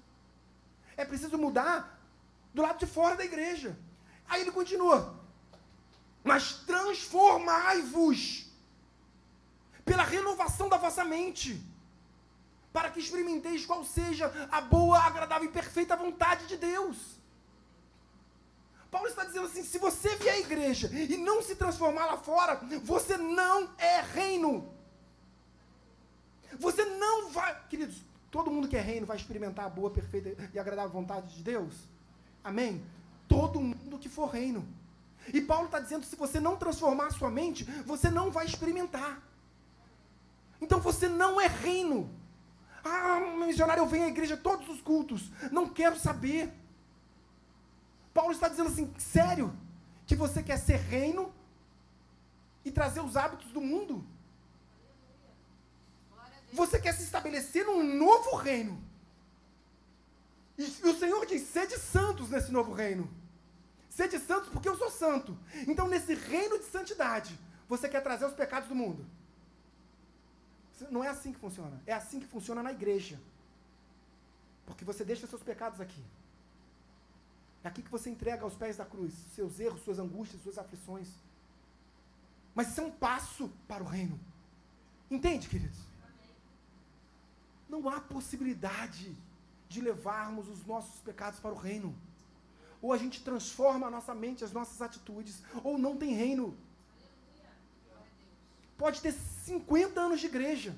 [0.96, 1.98] É preciso mudar
[2.54, 3.76] do lado de fora da igreja.
[4.28, 5.14] Aí ele continua:
[6.24, 8.47] Mas transformai-vos
[9.88, 11.60] pela renovação da vossa mente,
[12.72, 16.96] para que experimenteis qual seja a boa, agradável e perfeita vontade de Deus.
[18.90, 22.56] Paulo está dizendo assim: se você vier à igreja e não se transformar lá fora,
[22.84, 24.70] você não é reino.
[26.58, 27.96] Você não vai, queridos,
[28.30, 31.74] todo mundo que é reino vai experimentar a boa, perfeita e agradável vontade de Deus.
[32.44, 32.84] Amém?
[33.26, 34.66] Todo mundo que for reino.
[35.32, 39.27] E Paulo está dizendo: se você não transformar a sua mente, você não vai experimentar.
[40.60, 42.10] Então você não é reino.
[42.84, 45.30] Ah, missionário, eu venho à igreja todos os cultos.
[45.50, 46.52] Não quero saber.
[48.12, 49.56] Paulo está dizendo assim: sério?
[50.06, 51.32] Que você quer ser reino
[52.64, 54.04] e trazer os hábitos do mundo?
[56.52, 58.82] Você quer se estabelecer num novo reino.
[60.56, 63.08] E, o Senhor diz: sede santos nesse novo reino.
[63.88, 65.36] Sede santos porque eu sou santo.
[65.66, 69.04] Então, nesse reino de santidade, você quer trazer os pecados do mundo.
[70.90, 71.80] Não é assim que funciona.
[71.86, 73.18] É assim que funciona na igreja.
[74.66, 76.02] Porque você deixa seus pecados aqui.
[77.64, 81.08] É aqui que você entrega aos pés da cruz seus erros, suas angústias, suas aflições.
[82.54, 84.18] Mas isso é um passo para o reino.
[85.10, 85.78] Entende, queridos?
[87.68, 89.14] Não há possibilidade
[89.68, 91.94] de levarmos os nossos pecados para o reino.
[92.80, 96.56] Ou a gente transforma a nossa mente, as nossas atitudes, ou não tem reino.
[98.78, 100.74] Pode ter 50 anos de igreja.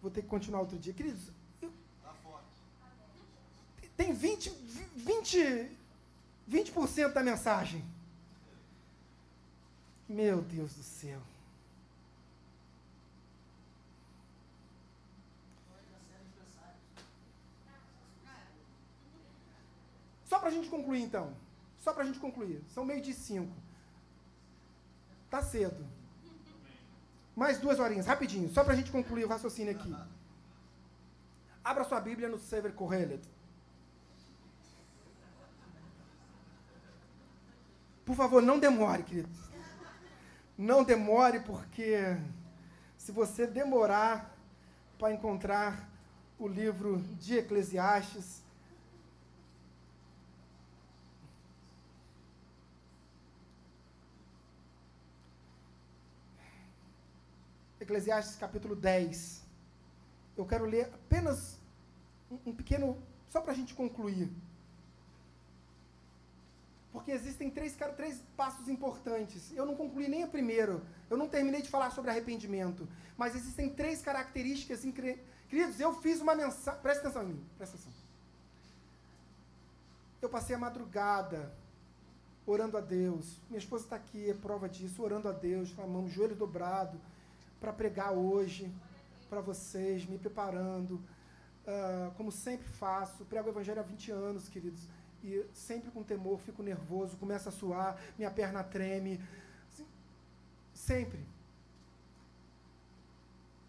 [0.00, 0.94] Vou ter que continuar outro dia.
[0.94, 1.70] Queridos, eu,
[3.96, 4.50] tem 20,
[4.96, 5.70] 20,
[6.50, 7.84] 20% da mensagem.
[10.08, 11.20] Meu Deus do céu.
[20.28, 21.32] Só para a gente concluir, então.
[21.78, 22.62] Só para a gente concluir.
[22.74, 23.54] São meio de cinco.
[25.30, 25.84] Tá cedo.
[27.34, 28.50] Mais duas horinhas, rapidinho.
[28.50, 29.94] Só para a gente concluir o raciocínio aqui.
[31.64, 33.22] Abra sua Bíblia no Sever Kohelet.
[38.04, 39.28] Por favor, não demore, querido.
[40.56, 42.16] Não demore, porque
[42.96, 44.34] se você demorar
[44.98, 45.88] para encontrar
[46.38, 48.42] o livro de Eclesiastes,
[57.88, 59.42] Eclesiastes capítulo 10.
[60.36, 61.58] Eu quero ler apenas
[62.30, 64.30] um, pequeno, só para a gente concluir.
[66.92, 69.50] Porque existem três, três passos importantes.
[69.56, 70.82] Eu não concluí nem o primeiro.
[71.08, 72.86] Eu não terminei de falar sobre arrependimento.
[73.16, 75.26] Mas existem três características incríveis.
[75.48, 76.82] Queridos, eu fiz uma mensagem.
[76.82, 77.46] Presta atenção em mim.
[77.56, 77.92] Presta atenção.
[80.20, 81.54] Eu passei a madrugada
[82.46, 83.40] orando a Deus.
[83.48, 85.02] Minha esposa está aqui, é prova disso.
[85.02, 87.00] Orando a Deus, clamando, joelho dobrado
[87.60, 88.72] para pregar hoje
[89.28, 93.24] para vocês, me preparando, uh, como sempre faço.
[93.26, 94.82] Prego o Evangelho há 20 anos, queridos,
[95.22, 99.20] e sempre com temor, fico nervoso, começo a suar, minha perna treme.
[99.70, 99.86] Assim,
[100.72, 101.20] sempre.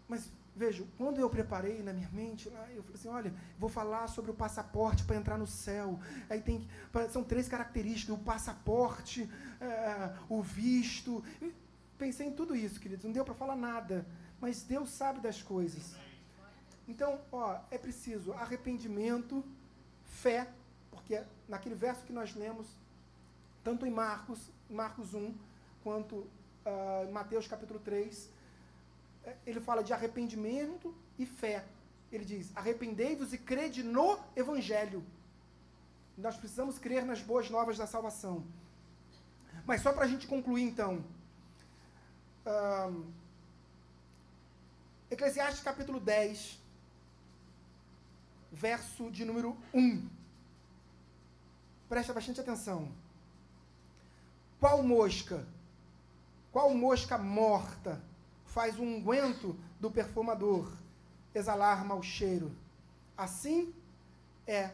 [0.08, 4.08] Mas vejo, quando eu preparei na minha mente, lá, eu falei assim, olha, vou falar
[4.08, 5.98] sobre o passaporte para entrar no céu.
[6.28, 6.66] Aí tem
[7.10, 9.28] são três características: o passaporte,
[9.60, 11.22] é, o visto
[12.00, 13.04] pensei em tudo isso, queridos.
[13.04, 14.06] Não deu para falar nada.
[14.40, 15.94] Mas Deus sabe das coisas.
[16.88, 19.44] Então, ó, é preciso arrependimento,
[20.22, 20.48] fé,
[20.90, 22.66] porque naquele verso que nós lemos,
[23.62, 25.34] tanto em Marcos, Marcos 1,
[25.84, 28.30] quanto uh, em Mateus capítulo 3,
[29.24, 31.64] é, ele fala de arrependimento e fé.
[32.10, 35.04] Ele diz: arrependei-vos e crede no Evangelho.
[36.16, 38.44] Nós precisamos crer nas boas novas da salvação.
[39.66, 41.04] Mas só para a gente concluir, então,
[42.50, 43.12] um,
[45.10, 46.58] Eclesiastes capítulo 10,
[48.52, 50.08] verso de número 1.
[51.88, 52.92] Presta bastante atenção.
[54.60, 55.46] Qual mosca,
[56.52, 58.00] qual mosca morta
[58.44, 60.70] faz o unguento do perfumador
[61.34, 62.54] exalar mau cheiro?
[63.16, 63.74] Assim
[64.46, 64.70] é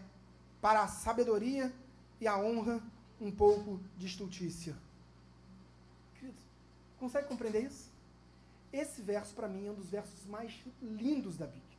[0.60, 1.72] para a sabedoria
[2.20, 2.82] e a honra
[3.20, 4.76] um pouco de estultícia.
[6.98, 7.90] Consegue compreender isso?
[8.72, 10.52] Esse verso, para mim, é um dos versos mais
[10.82, 11.76] lindos da Bíblia.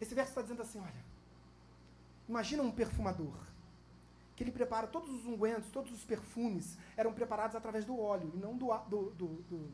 [0.00, 1.04] Esse verso está dizendo assim: olha,
[2.28, 3.36] imagina um perfumador,
[4.36, 8.36] que ele prepara todos os ungüentos, todos os perfumes eram preparados através do óleo e
[8.36, 9.70] não do, do, do, do,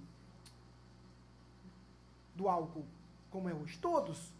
[2.34, 2.84] do álcool,
[3.30, 3.78] como é hoje.
[3.78, 4.32] Todos.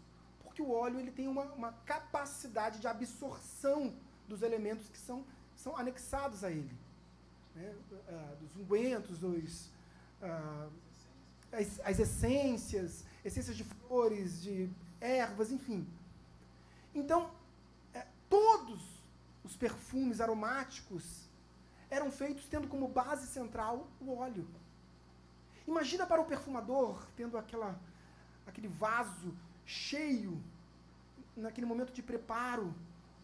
[0.43, 3.93] Porque o óleo ele tem uma, uma capacidade de absorção
[4.27, 5.25] dos elementos que são,
[5.55, 6.80] são anexados a ele.
[7.55, 7.75] Né?
[8.07, 9.69] Ah, dos ungüentos, dos,
[10.21, 10.69] ah,
[11.51, 14.69] as, as essências, essências de flores, de
[14.99, 15.87] ervas, enfim.
[16.93, 17.31] Então,
[17.93, 18.81] é, todos
[19.43, 21.27] os perfumes aromáticos
[21.89, 24.47] eram feitos tendo como base central o óleo.
[25.67, 27.79] Imagina para o perfumador tendo aquela,
[28.47, 29.33] aquele vaso
[29.65, 30.41] cheio,
[31.35, 32.73] naquele momento de preparo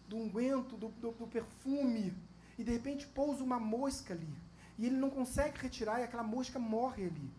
[0.07, 2.13] do unguento, do, do, do perfume,
[2.57, 4.33] e de repente pousa uma mosca ali.
[4.77, 7.31] E ele não consegue retirar e aquela mosca morre ali.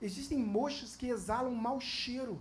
[0.00, 2.40] Existem moscas que exalam um mau cheiro.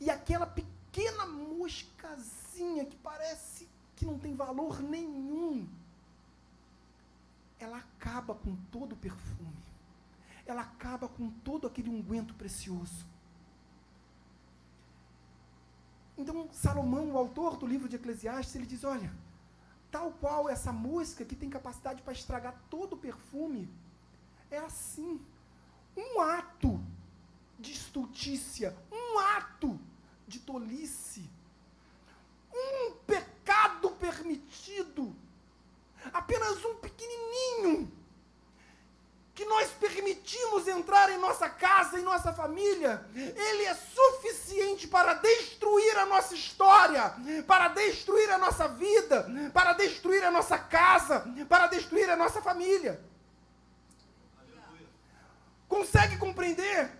[0.00, 5.66] E aquela pequena moscazinha que parece que não tem valor nenhum,
[7.58, 9.64] ela acaba com todo o perfume.
[10.46, 13.06] Ela acaba com todo aquele unguento precioso.
[16.16, 19.12] Então, Salomão, o autor do livro de Eclesiastes, ele diz: olha,
[19.94, 23.72] tal qual essa música que tem capacidade para estragar todo o perfume,
[24.50, 25.24] é assim.
[25.96, 26.84] Um ato
[27.60, 29.78] de estultícia, um ato
[30.26, 31.30] de tolice,
[32.52, 35.14] um pecado permitido,
[36.12, 37.88] apenas um pequenininho
[39.34, 45.98] que nós permitimos entrar em nossa casa, em nossa família, ele é suficiente para destruir
[45.98, 47.12] a nossa história,
[47.44, 53.04] para destruir a nossa vida, para destruir a nossa casa, para destruir a nossa família.
[55.66, 56.92] Consegue compreender?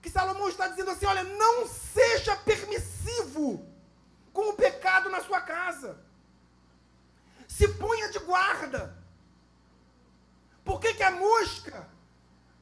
[0.00, 3.66] Que Salomão está dizendo assim: olha, não seja permissivo
[4.32, 5.98] com o pecado na sua casa.
[7.48, 9.01] Se ponha de guarda.
[10.64, 11.88] Por que, que a mosca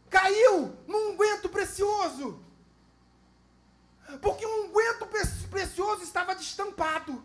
[0.09, 2.43] caiu num unguento precioso?
[4.20, 5.06] Porque um unguento
[5.51, 7.22] precioso estava destampado.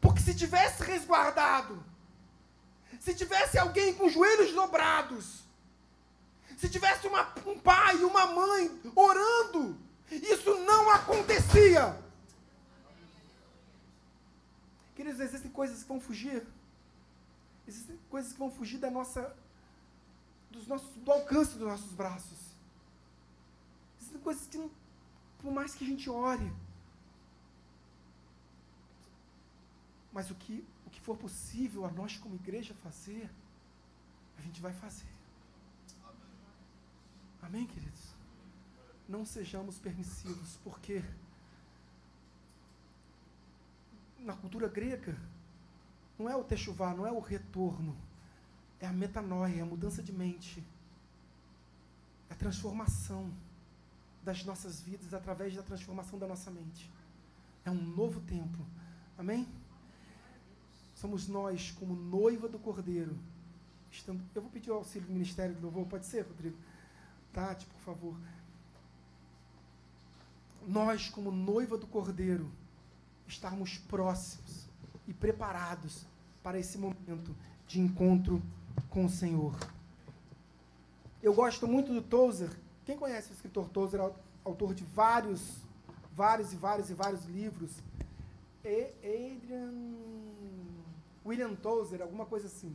[0.00, 1.84] Porque se tivesse resguardado,
[3.00, 5.42] se tivesse alguém com joelhos dobrados,
[6.56, 9.78] se tivesse uma, um pai e uma mãe orando,
[10.10, 11.96] isso não acontecia.
[14.94, 16.44] Queridos, existem coisas que vão fugir
[17.68, 19.36] Existem coisas que vão fugir da nossa,
[20.50, 22.38] dos nossos, do alcance dos nossos braços.
[24.00, 24.70] Existem coisas que, não,
[25.42, 26.50] por mais que a gente ore,
[30.10, 33.30] mas o que, o que for possível a nós como igreja fazer,
[34.38, 35.12] a gente vai fazer.
[37.42, 38.14] Amém, queridos?
[39.06, 41.04] Não sejamos permissivos, porque
[44.18, 45.16] na cultura grega,
[46.18, 47.96] não é o techuvá, não é o retorno.
[48.80, 50.62] É a metanoia, é a mudança de mente.
[52.28, 53.30] É a transformação
[54.22, 56.90] das nossas vidas através da transformação da nossa mente.
[57.64, 58.58] É um novo tempo.
[59.16, 59.46] Amém?
[60.94, 63.16] Somos nós, como noiva do Cordeiro.
[63.90, 66.56] Estando, eu vou pedir o auxílio do Ministério do Louvor, pode ser, Rodrigo?
[67.32, 68.16] Tati, por favor.
[70.66, 72.50] Nós, como noiva do Cordeiro,
[73.26, 74.67] estarmos próximos
[75.08, 76.06] e preparados
[76.42, 77.34] para esse momento
[77.66, 78.42] de encontro
[78.90, 79.56] com o Senhor.
[81.22, 82.50] Eu gosto muito do Tozer.
[82.84, 84.00] Quem conhece o escritor Tozer,
[84.44, 85.56] autor de vários,
[86.12, 87.70] vários e vários e vários livros?
[88.62, 89.72] E Adrian
[91.24, 92.74] William Tozer, alguma coisa assim.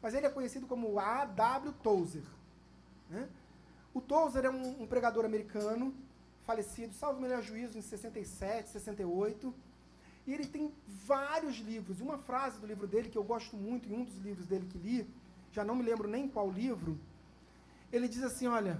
[0.00, 1.72] Mas ele é conhecido como A.W.
[1.82, 2.24] Tozer.
[3.10, 3.28] Né?
[3.92, 5.94] O Tozer é um, um pregador americano,
[6.44, 9.54] falecido, salvo melhor juízo, em 67, 68
[10.28, 10.70] e ele tem
[11.06, 12.02] vários livros.
[12.02, 14.76] Uma frase do livro dele que eu gosto muito, em um dos livros dele que
[14.76, 15.08] li,
[15.50, 16.98] já não me lembro nem qual livro,
[17.90, 18.78] ele diz assim: olha,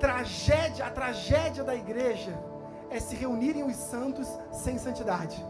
[0.00, 2.36] tragédia, a tragédia da igreja
[2.90, 5.40] é se reunirem os santos sem santidade.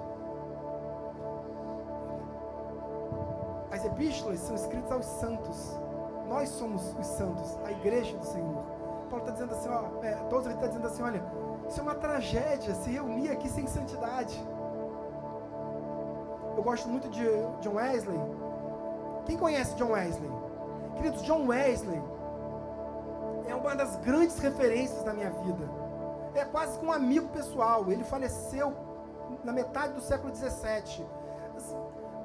[3.70, 5.58] As epístolas são escritas aos santos.
[6.28, 8.62] Nós somos os santos, a igreja do Senhor.
[9.08, 11.24] Paulo está dizendo assim, ó, é, todos ele está dizendo assim, olha,
[11.68, 14.36] isso é uma tragédia, se reunir aqui sem santidade.
[16.56, 17.24] Eu gosto muito de
[17.60, 18.18] John Wesley.
[19.26, 20.30] Quem conhece John Wesley?
[20.96, 22.02] Queridos, John Wesley
[23.48, 25.68] é uma das grandes referências da minha vida.
[26.34, 27.90] É quase um amigo pessoal.
[27.90, 28.74] Ele faleceu
[29.44, 31.06] na metade do século XVII.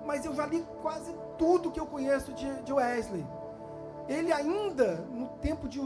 [0.05, 3.25] Mas eu já li quase tudo que eu conheço de, de Wesley.
[4.07, 5.79] Ele ainda, no tempo de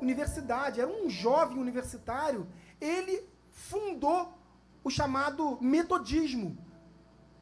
[0.00, 2.46] universidade, era um jovem universitário,
[2.82, 4.36] ele fundou
[4.82, 6.58] o chamado metodismo.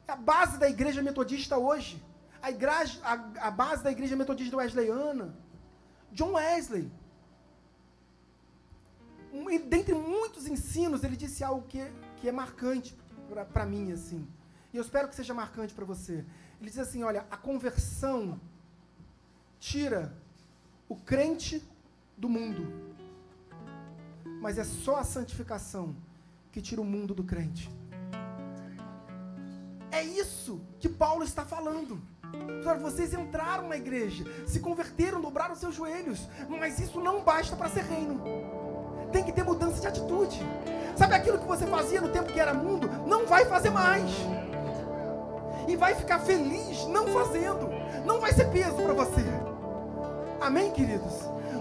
[0.07, 2.01] É a base da igreja metodista hoje.
[2.41, 5.35] A, igreja, a, a base da igreja metodista wesleyana.
[6.11, 6.91] John Wesley.
[9.33, 11.79] Um, dentre muitos ensinos, ele disse algo que,
[12.17, 12.95] que é marcante
[13.53, 14.27] para mim assim.
[14.71, 16.25] E eu espero que seja marcante para você.
[16.59, 18.39] Ele diz assim: olha, a conversão
[19.59, 20.13] tira
[20.87, 21.63] o crente
[22.17, 22.90] do mundo.
[24.41, 25.95] Mas é só a santificação
[26.51, 27.69] que tira o mundo do crente.
[29.91, 32.01] É isso que Paulo está falando.
[32.81, 37.83] Vocês entraram na igreja, se converteram, dobraram seus joelhos, mas isso não basta para ser
[37.83, 38.19] reino.
[39.11, 40.39] Tem que ter mudança de atitude.
[40.97, 42.89] Sabe aquilo que você fazia no tempo que era mundo?
[43.05, 44.09] Não vai fazer mais.
[45.67, 47.69] E vai ficar feliz não fazendo.
[48.05, 49.21] Não vai ser peso para você.
[50.39, 51.13] Amém, queridos?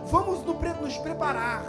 [0.06, 1.64] Vamos nos preparar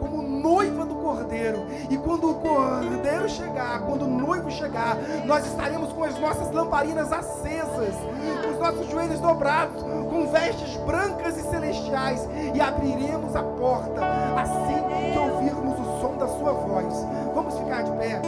[0.00, 1.66] como noiva do cordeiro.
[1.90, 7.12] E quando o cordeiro chegar, quando o noivo chegar, nós estaremos com as nossas lamparinas
[7.12, 7.94] acesas,
[8.42, 14.00] com os nossos joelhos dobrados, com vestes brancas e celestiais, e abriremos a porta
[14.40, 17.06] assim que ouvirmos o som da sua voz.
[17.34, 18.20] Vamos ficar de pé.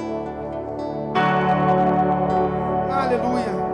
[2.90, 3.65] Aleluia.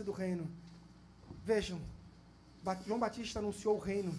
[0.00, 0.48] Do reino.
[1.44, 1.80] Vejam,
[2.86, 4.12] João Batista anunciou o reino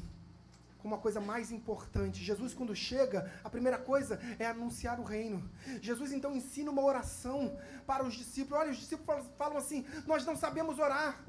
[0.83, 2.21] como a coisa mais importante.
[2.21, 5.49] Jesus, quando chega, a primeira coisa é anunciar o reino.
[5.81, 8.59] Jesus então ensina uma oração para os discípulos.
[8.59, 11.23] Olha, os discípulos falam assim: Nós não sabemos orar.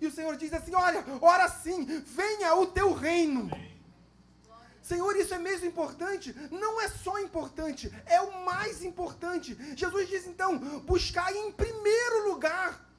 [0.00, 3.50] E o Senhor diz assim: Olha, ora sim, venha o teu reino.
[4.80, 6.34] Senhor, isso é mesmo importante?
[6.50, 9.56] Não é só importante, é o mais importante.
[9.76, 12.89] Jesus diz então: buscar em primeiro lugar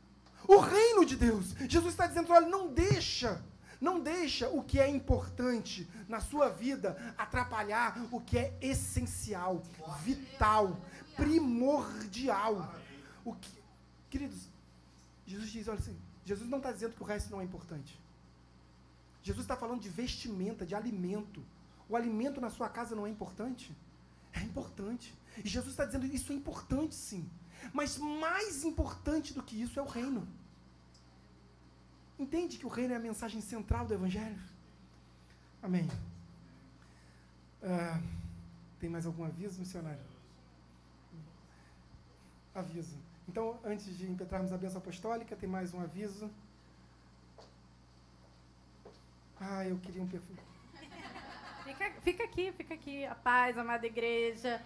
[0.55, 1.53] o reino de Deus.
[1.67, 3.43] Jesus está dizendo: olha, não deixa
[3.81, 9.63] não deixa o que é importante na sua vida atrapalhar o que é essencial,
[10.03, 10.77] vital,
[11.15, 12.75] primordial.
[13.25, 13.49] O que,
[14.07, 14.47] queridos,
[15.25, 17.99] Jesus diz, olha assim, Jesus não está dizendo que o resto não é importante.
[19.23, 21.43] Jesus está falando de vestimenta, de alimento.
[21.89, 23.75] O alimento na sua casa não é importante?
[24.31, 25.11] É importante.
[25.43, 27.27] E Jesus está dizendo isso é importante sim.
[27.73, 30.27] Mas mais importante do que isso é o reino.
[32.21, 34.39] Entende que o reino é a mensagem central do Evangelho?
[35.59, 35.89] Amém.
[37.63, 37.99] Uh,
[38.79, 40.05] tem mais algum aviso, missionário?
[42.53, 42.95] Aviso.
[43.27, 46.29] Então, antes de impetrarmos a bênção apostólica, tem mais um aviso.
[49.39, 50.39] Ah, eu queria um perfume.
[51.65, 53.03] Fica, fica aqui, fica aqui.
[53.03, 54.61] A paz, amada igreja.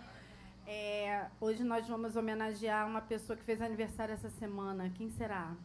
[0.68, 4.90] É, hoje nós vamos homenagear uma pessoa que fez aniversário essa semana.
[4.90, 5.56] Quem será?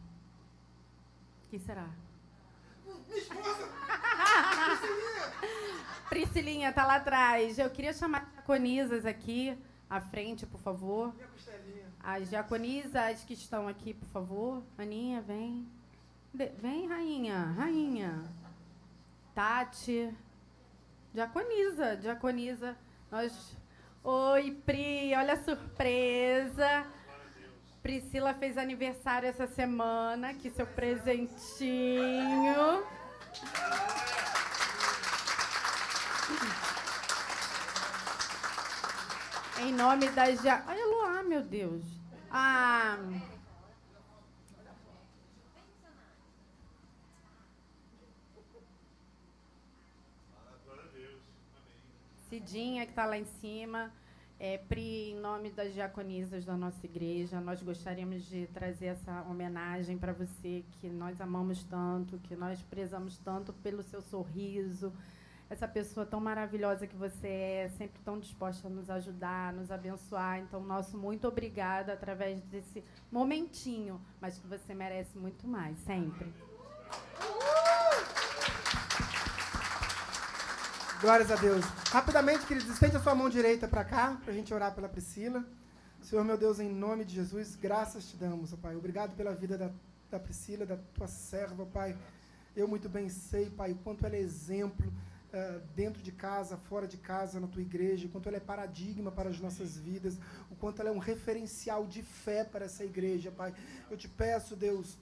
[1.59, 1.87] Será?
[2.85, 3.69] Minha esposa!
[6.09, 6.73] Priscilinha.
[6.73, 7.57] tá lá atrás.
[7.57, 9.57] Eu queria chamar as diaconisas aqui
[9.89, 11.13] à frente, por favor.
[12.03, 14.63] As diaconisas que estão aqui, por favor.
[14.77, 15.67] Aninha, vem.
[16.33, 17.53] De vem, rainha.
[17.57, 18.23] Rainha.
[19.35, 20.13] Tati.
[21.13, 22.75] Diaconisa, diaconisa.
[23.11, 23.55] Nós.
[24.03, 26.85] Oi, Pri, olha a surpresa.
[27.81, 30.29] Priscila fez aniversário essa semana.
[30.29, 31.41] Aqui seu presentinho.
[39.59, 40.63] Em nome da ja...
[40.67, 41.83] Olha Luar, meu Deus.
[42.29, 42.97] Ah.
[52.29, 53.91] Cidinha que está lá em cima.
[54.43, 59.99] É, Pri, em nome das diaconisas da nossa igreja, nós gostaríamos de trazer essa homenagem
[59.99, 64.91] para você, que nós amamos tanto, que nós prezamos tanto pelo seu sorriso,
[65.47, 70.39] essa pessoa tão maravilhosa que você é, sempre tão disposta a nos ajudar, nos abençoar.
[70.39, 76.33] Então, nosso muito obrigado através desse momentinho, mas que você merece muito mais, sempre.
[81.01, 81.65] Glórias a Deus.
[81.89, 85.43] Rapidamente, queridos, estende a sua mão direita para cá, para a gente orar pela Priscila.
[85.99, 88.75] Senhor, meu Deus, em nome de Jesus, graças te damos, ó Pai.
[88.75, 89.71] Obrigado pela vida da,
[90.11, 91.97] da Priscila, da tua serva, Pai.
[92.55, 94.93] Eu muito bem sei, Pai, o quanto ela é exemplo
[95.33, 99.11] uh, dentro de casa, fora de casa, na tua igreja, o quanto ela é paradigma
[99.11, 100.19] para as nossas vidas,
[100.51, 103.55] o quanto ela é um referencial de fé para essa igreja, Pai.
[103.89, 104.99] Eu te peço, Deus,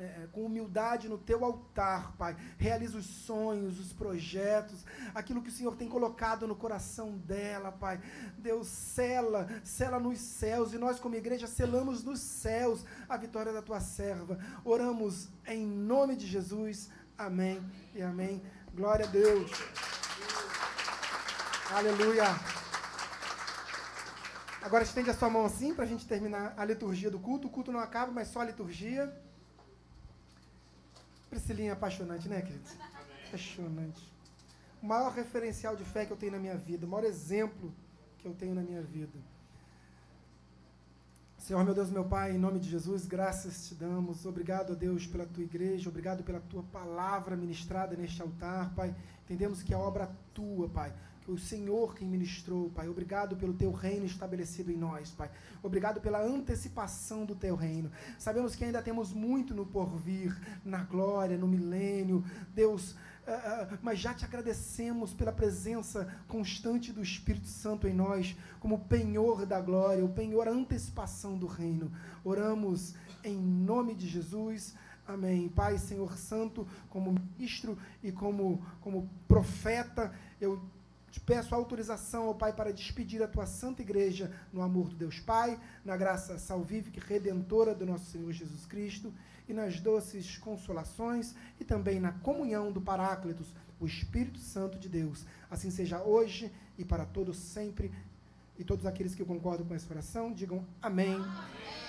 [0.00, 2.34] é, é, com humildade no teu altar, Pai.
[2.56, 4.82] Realiza os sonhos, os projetos,
[5.14, 8.00] aquilo que o Senhor tem colocado no coração dela, Pai.
[8.38, 13.60] Deus, cela, cela nos céus, e nós, como igreja, selamos nos céus a vitória da
[13.60, 14.38] tua serva.
[14.64, 16.88] Oramos em nome de Jesus.
[17.18, 17.62] Amém
[17.94, 18.42] e amém.
[18.74, 19.50] Glória a Deus.
[21.70, 22.24] Aleluia.
[24.62, 27.48] Agora estende a sua mão assim para a gente terminar a liturgia do culto.
[27.48, 29.14] O culto não acaba, mas só a liturgia.
[31.30, 32.76] Priscilinha é apaixonante, né, queridos?
[33.28, 34.12] Apaixonante.
[34.82, 37.72] O maior referencial de fé que eu tenho na minha vida, o maior exemplo
[38.18, 39.18] que eu tenho na minha vida.
[41.38, 44.26] Senhor, meu Deus, meu Pai, em nome de Jesus, graças te damos.
[44.26, 48.94] Obrigado, a Deus, pela tua igreja, obrigado pela tua palavra ministrada neste altar, Pai.
[49.24, 50.92] Entendemos que é obra tua, Pai
[51.30, 52.88] o Senhor quem ministrou, Pai.
[52.88, 55.30] Obrigado pelo teu reino estabelecido em nós, Pai.
[55.62, 57.90] Obrigado pela antecipação do teu reino.
[58.18, 62.24] Sabemos que ainda temos muito no porvir, na glória, no milênio.
[62.54, 68.34] Deus, Uh, uh, mas já te agradecemos pela presença constante do Espírito Santo em nós,
[68.58, 71.92] como penhor da glória, o penhor antecipação do reino.
[72.24, 74.74] Oramos em nome de Jesus.
[75.06, 75.48] Amém.
[75.48, 80.62] Pai, Senhor Santo, como ministro e como, como profeta, eu
[81.10, 85.18] te peço autorização, ó Pai, para despedir a tua santa igreja no amor do Deus
[85.18, 89.12] Pai, na graça salvífica e redentora do nosso Senhor Jesus Cristo
[89.48, 95.26] e nas doces consolações e também na comunhão do Paráclitos, o Espírito Santo de Deus.
[95.50, 97.92] Assim seja hoje e para todos sempre.
[98.56, 101.14] E todos aqueles que concordam com essa oração, digam amém.
[101.14, 101.26] amém.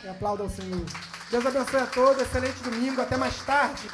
[0.06, 0.86] E aplaudam ao Senhor.
[1.30, 2.22] Deus abençoe a todos.
[2.22, 3.02] Excelente domingo.
[3.02, 3.90] Até mais tarde.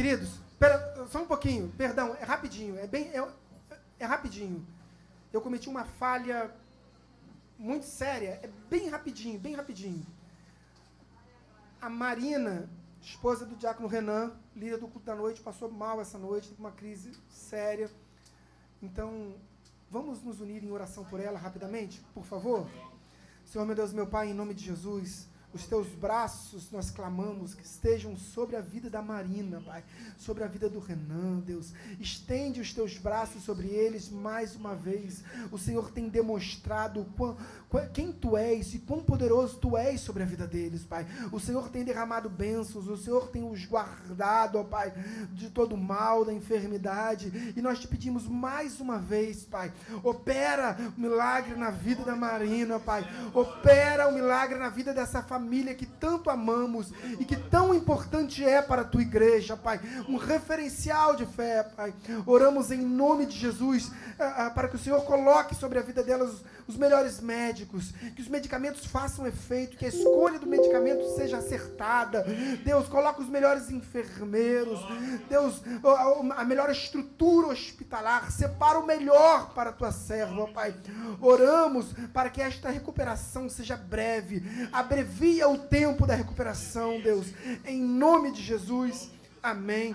[0.00, 3.22] Queridos, pera, só um pouquinho, perdão, é rapidinho, é bem, é,
[3.98, 4.66] é rapidinho.
[5.30, 6.50] Eu cometi uma falha
[7.58, 10.06] muito séria, é bem rapidinho, bem rapidinho.
[11.82, 12.66] A Marina,
[13.02, 17.12] esposa do diácono Renan, líder do culto da noite, passou mal essa noite, uma crise
[17.28, 17.90] séria.
[18.80, 19.34] Então,
[19.90, 22.66] vamos nos unir em oração por ela rapidamente, por favor?
[23.44, 27.64] Senhor, meu Deus, meu Pai, em nome de Jesus, os teus braços, nós clamamos que
[27.64, 29.82] estejam sobre a vida da Marina, Pai,
[30.16, 31.72] sobre a vida do Renan, Deus.
[31.98, 35.24] Estende os teus braços sobre eles mais uma vez.
[35.50, 37.36] O Senhor tem demonstrado quão,
[37.92, 41.06] quem tu és e quão poderoso tu és sobre a vida deles, Pai.
[41.30, 44.92] O Senhor tem derramado bênçãos, o Senhor tem os guardado, ó Pai,
[45.32, 47.54] de todo mal, da enfermidade.
[47.56, 49.72] E nós te pedimos mais uma vez, Pai,
[50.02, 53.08] opera o milagre na vida da Marina, Pai.
[53.32, 58.60] Opera o milagre na vida dessa família que tanto amamos e que tão importante é
[58.60, 59.80] para a tua igreja, Pai.
[60.08, 61.94] Um referencial de fé, Pai.
[62.26, 66.02] Oramos em nome de Jesus ah, ah, para que o Senhor coloque sobre a vida
[66.02, 67.20] delas os melhores
[67.60, 72.24] médicos, que os medicamentos façam efeito, que a escolha do medicamento seja acertada.
[72.64, 74.80] Deus, coloca os melhores enfermeiros.
[75.28, 75.62] Deus,
[76.36, 78.30] a melhor estrutura hospitalar.
[78.30, 80.74] Separa o melhor para a tua serva, Pai.
[81.20, 84.42] Oramos para que esta recuperação seja breve.
[84.72, 87.26] Abrevia o tempo da recuperação, Deus.
[87.64, 89.10] Em nome de Jesus.
[89.42, 89.94] Amém.